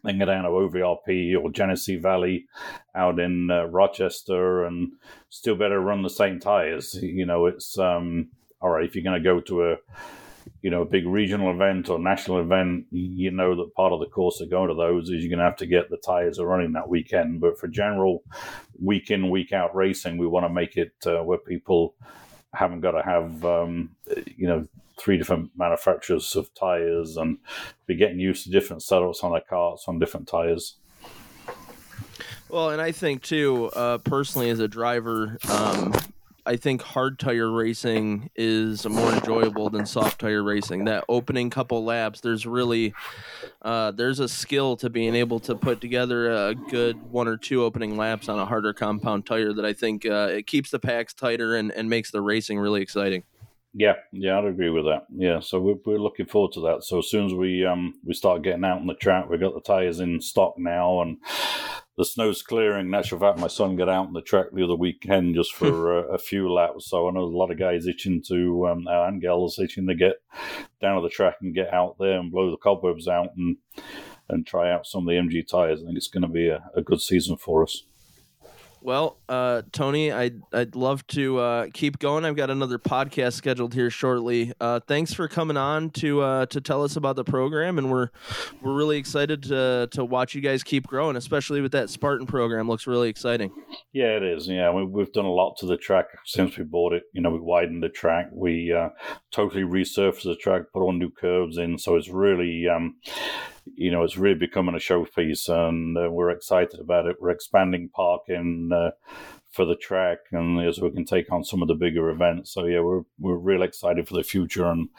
they 0.03 0.11
can 0.11 0.19
go 0.19 0.25
down 0.25 0.43
to 0.43 0.49
OVRP 0.49 1.41
or 1.41 1.51
Genesee 1.51 1.95
Valley 1.95 2.47
out 2.93 3.17
in 3.17 3.49
uh, 3.49 3.63
Rochester 3.63 4.65
and 4.65 4.91
still 5.29 5.55
better 5.55 5.79
run 5.79 6.03
the 6.03 6.09
same 6.09 6.41
tires. 6.41 6.93
You 7.01 7.25
know, 7.25 7.45
it's 7.45 7.77
um, 7.79 8.31
all 8.61 8.69
right 8.69 8.85
if 8.85 8.93
you're 8.93 9.05
going 9.05 9.23
to 9.23 9.23
go 9.23 9.39
to 9.39 9.71
a 9.71 9.75
you 10.61 10.69
know, 10.69 10.81
a 10.81 10.85
big 10.85 11.05
regional 11.05 11.51
event 11.51 11.89
or 11.89 11.99
national 11.99 12.39
event, 12.39 12.85
you 12.91 13.31
know 13.31 13.55
that 13.55 13.73
part 13.75 13.93
of 13.93 13.99
the 13.99 14.05
course 14.05 14.41
of 14.41 14.49
going 14.49 14.69
to 14.69 14.75
those 14.75 15.09
is 15.09 15.23
you're 15.23 15.29
going 15.29 15.39
to 15.39 15.45
have 15.45 15.55
to 15.57 15.65
get 15.65 15.89
the 15.89 15.97
tires 15.97 16.39
are 16.39 16.45
running 16.45 16.73
that 16.73 16.89
weekend. 16.89 17.39
But 17.39 17.57
for 17.57 17.67
general 17.67 18.23
week 18.81 19.09
in, 19.09 19.29
week 19.29 19.53
out 19.53 19.75
racing, 19.75 20.17
we 20.17 20.27
want 20.27 20.45
to 20.45 20.53
make 20.53 20.75
it 20.75 20.93
uh, 21.05 21.23
where 21.23 21.37
people 21.37 21.95
haven't 22.53 22.81
got 22.81 22.91
to 22.91 23.03
have, 23.03 23.45
um, 23.45 23.91
you 24.35 24.47
know, 24.47 24.67
three 24.99 25.17
different 25.17 25.49
manufacturers 25.55 26.35
of 26.35 26.53
tires 26.53 27.15
and 27.15 27.37
be 27.85 27.95
getting 27.95 28.19
used 28.19 28.43
to 28.43 28.51
different 28.51 28.81
setups 28.81 29.23
on 29.23 29.31
their 29.31 29.41
carts 29.49 29.85
on 29.87 29.97
different 29.97 30.27
tires. 30.27 30.75
Well, 32.49 32.71
and 32.71 32.81
I 32.81 32.91
think 32.91 33.21
too, 33.21 33.67
uh, 33.67 33.99
personally, 33.99 34.49
as 34.49 34.59
a 34.59 34.67
driver, 34.67 35.37
um, 35.49 35.93
I 36.45 36.55
think 36.55 36.81
hard 36.81 37.19
tire 37.19 37.51
racing 37.51 38.29
is 38.35 38.87
more 38.87 39.11
enjoyable 39.11 39.69
than 39.69 39.85
soft 39.85 40.19
tire 40.19 40.43
racing. 40.43 40.85
That 40.85 41.03
opening 41.09 41.49
couple 41.49 41.83
laps, 41.83 42.21
there's 42.21 42.45
really 42.45 42.93
uh, 43.61 43.91
there's 43.91 44.19
a 44.19 44.27
skill 44.27 44.75
to 44.77 44.89
being 44.89 45.15
able 45.15 45.39
to 45.41 45.55
put 45.55 45.81
together 45.81 46.31
a 46.31 46.55
good 46.55 47.11
one 47.11 47.27
or 47.27 47.37
two 47.37 47.63
opening 47.63 47.97
laps 47.97 48.29
on 48.29 48.39
a 48.39 48.45
harder 48.45 48.73
compound 48.73 49.25
tire 49.25 49.53
that 49.53 49.65
I 49.65 49.73
think 49.73 50.05
uh, 50.05 50.29
it 50.31 50.47
keeps 50.47 50.71
the 50.71 50.79
packs 50.79 51.13
tighter 51.13 51.55
and, 51.55 51.71
and 51.71 51.89
makes 51.89 52.11
the 52.11 52.21
racing 52.21 52.57
really 52.59 52.81
exciting. 52.81 53.23
Yeah, 53.73 53.93
yeah, 54.11 54.39
I'd 54.39 54.45
agree 54.45 54.71
with 54.71 54.85
that. 54.85 55.05
Yeah, 55.15 55.41
so 55.41 55.59
we're, 55.59 55.75
we're 55.85 55.99
looking 55.99 56.25
forward 56.25 56.53
to 56.53 56.61
that. 56.61 56.83
So 56.83 56.99
as 56.99 57.09
soon 57.09 57.27
as 57.27 57.33
we 57.33 57.65
um 57.65 57.93
we 58.03 58.13
start 58.13 58.41
getting 58.41 58.65
out 58.65 58.79
on 58.79 58.87
the 58.87 58.95
track, 58.95 59.29
we've 59.29 59.39
got 59.39 59.53
the 59.53 59.61
tires 59.61 59.99
in 59.99 60.21
stock 60.21 60.55
now, 60.57 61.01
and 61.01 61.17
the 61.95 62.05
snow's 62.05 62.41
clearing. 62.41 62.89
Natural 62.89 63.21
fact, 63.21 63.37
my 63.37 63.47
son 63.47 63.75
got 63.75 63.89
out 63.89 64.07
on 64.07 64.13
the 64.13 64.21
track 64.21 64.47
the 64.53 64.63
other 64.63 64.75
weekend 64.75 65.35
just 65.35 65.53
for 65.53 65.99
a, 65.99 66.01
a, 66.13 66.17
few 66.17 66.51
laps. 66.51 66.89
So 66.89 67.07
I 67.07 67.11
know 67.11 67.21
a 67.21 67.25
lot 67.25 67.51
of 67.51 67.59
guys 67.59 67.85
itching 67.85 68.23
to, 68.27 68.67
um, 68.67 68.85
and 68.87 69.21
gals 69.21 69.59
itching 69.59 69.85
to 69.87 69.95
get 69.95 70.15
down 70.81 70.95
to 70.95 71.01
the 71.01 71.09
track 71.09 71.35
and 71.41 71.53
get 71.53 71.71
out 71.73 71.97
there 71.99 72.17
and 72.19 72.31
blow 72.31 72.49
the 72.49 72.57
cobwebs 72.57 73.07
out 73.07 73.29
and 73.37 73.57
and 74.29 74.47
try 74.47 74.71
out 74.71 74.85
some 74.85 75.07
of 75.07 75.07
the 75.07 75.19
MG 75.19 75.47
tires. 75.47 75.81
I 75.81 75.85
think 75.85 75.97
it's 75.97 76.07
going 76.07 76.21
to 76.21 76.27
be 76.27 76.47
a, 76.47 76.63
a 76.75 76.81
good 76.81 77.01
season 77.01 77.35
for 77.35 77.63
us. 77.63 77.83
Well, 78.81 79.17
uh, 79.27 79.63
Tony, 79.73 80.11
I'd, 80.11 80.41
I'd 80.53 80.75
love 80.75 81.05
to 81.07 81.37
uh, 81.37 81.67
keep 81.73 81.99
going. 81.99 82.23
I've 82.23 82.37
got 82.37 82.49
another 82.49 82.79
podcast 82.79 83.33
scheduled 83.33 83.73
here 83.73 83.89
shortly. 83.89 84.53
Uh, 84.59 84.79
thanks 84.79 85.13
for 85.13 85.27
coming 85.27 85.57
on 85.57 85.89
to 85.91 86.21
uh, 86.21 86.45
to 86.47 86.61
tell 86.61 86.83
us 86.83 86.95
about 86.95 87.17
the 87.17 87.25
program, 87.25 87.77
and 87.77 87.91
we're 87.91 88.09
we're 88.61 88.73
really 88.73 88.97
excited 88.97 89.43
to 89.43 89.89
to 89.91 90.05
watch 90.05 90.33
you 90.33 90.41
guys 90.41 90.63
keep 90.63 90.87
growing, 90.87 91.17
especially 91.17 91.59
with 91.59 91.73
that 91.73 91.89
Spartan 91.89 92.25
program. 92.25 92.69
Looks 92.69 92.87
really 92.87 93.09
exciting. 93.09 93.51
Yeah, 93.91 94.15
it 94.15 94.23
is. 94.23 94.47
Yeah, 94.47 94.71
we, 94.71 94.85
we've 94.85 95.11
done 95.11 95.25
a 95.25 95.31
lot 95.31 95.57
to 95.57 95.65
the 95.65 95.77
track 95.77 96.05
since 96.25 96.57
we 96.57 96.63
bought 96.63 96.93
it. 96.93 97.03
You 97.13 97.21
know, 97.21 97.31
we 97.31 97.39
widened 97.39 97.83
the 97.83 97.89
track, 97.89 98.29
we 98.31 98.71
uh, 98.71 98.89
totally 99.31 99.63
resurfaced 99.63 100.23
the 100.23 100.35
track, 100.37 100.63
put 100.73 100.81
all 100.81 100.93
new 100.93 101.11
curves 101.11 101.57
in, 101.57 101.77
so 101.77 101.95
it's 101.95 102.09
really. 102.09 102.67
Um, 102.67 102.95
you 103.65 103.91
know, 103.91 104.03
it's 104.03 104.17
really 104.17 104.37
becoming 104.37 104.75
a 104.75 104.79
showpiece, 104.79 105.49
and 105.49 105.97
uh, 105.97 106.09
we're 106.11 106.29
excited 106.29 106.79
about 106.79 107.05
it. 107.05 107.17
We're 107.19 107.29
expanding 107.29 107.89
parking 107.89 108.71
uh, 108.73 108.91
for 109.51 109.65
the 109.65 109.75
track, 109.75 110.19
and 110.31 110.59
as 110.61 110.79
we 110.79 110.91
can 110.91 111.05
take 111.05 111.31
on 111.31 111.43
some 111.43 111.61
of 111.61 111.67
the 111.67 111.75
bigger 111.75 112.09
events. 112.09 112.51
So 112.51 112.65
yeah, 112.65 112.81
we're 112.81 113.03
we're 113.19 113.35
really 113.37 113.67
excited 113.67 114.07
for 114.07 114.15
the 114.15 114.23
future, 114.23 114.65
and 114.65 114.89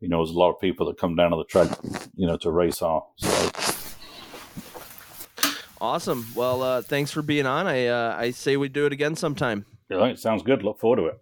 you 0.00 0.08
know, 0.08 0.18
there's 0.18 0.34
a 0.34 0.38
lot 0.38 0.50
of 0.50 0.60
people 0.60 0.86
that 0.86 0.98
come 0.98 1.14
down 1.14 1.30
to 1.30 1.36
the 1.36 1.44
track, 1.44 1.70
you 2.16 2.26
know, 2.26 2.36
to 2.38 2.50
race 2.50 2.82
our. 2.82 3.04
So. 3.16 3.50
Awesome. 5.80 6.26
Well, 6.34 6.62
uh, 6.62 6.82
thanks 6.82 7.10
for 7.10 7.22
being 7.22 7.46
on. 7.46 7.66
I 7.66 7.86
uh, 7.86 8.16
I 8.16 8.30
say 8.30 8.56
we 8.56 8.68
do 8.68 8.86
it 8.86 8.92
again 8.92 9.16
sometime. 9.16 9.66
All 9.90 9.98
right, 9.98 10.18
sounds 10.18 10.42
good. 10.42 10.62
Look 10.62 10.78
forward 10.78 10.96
to 10.96 11.06
it. 11.06 11.20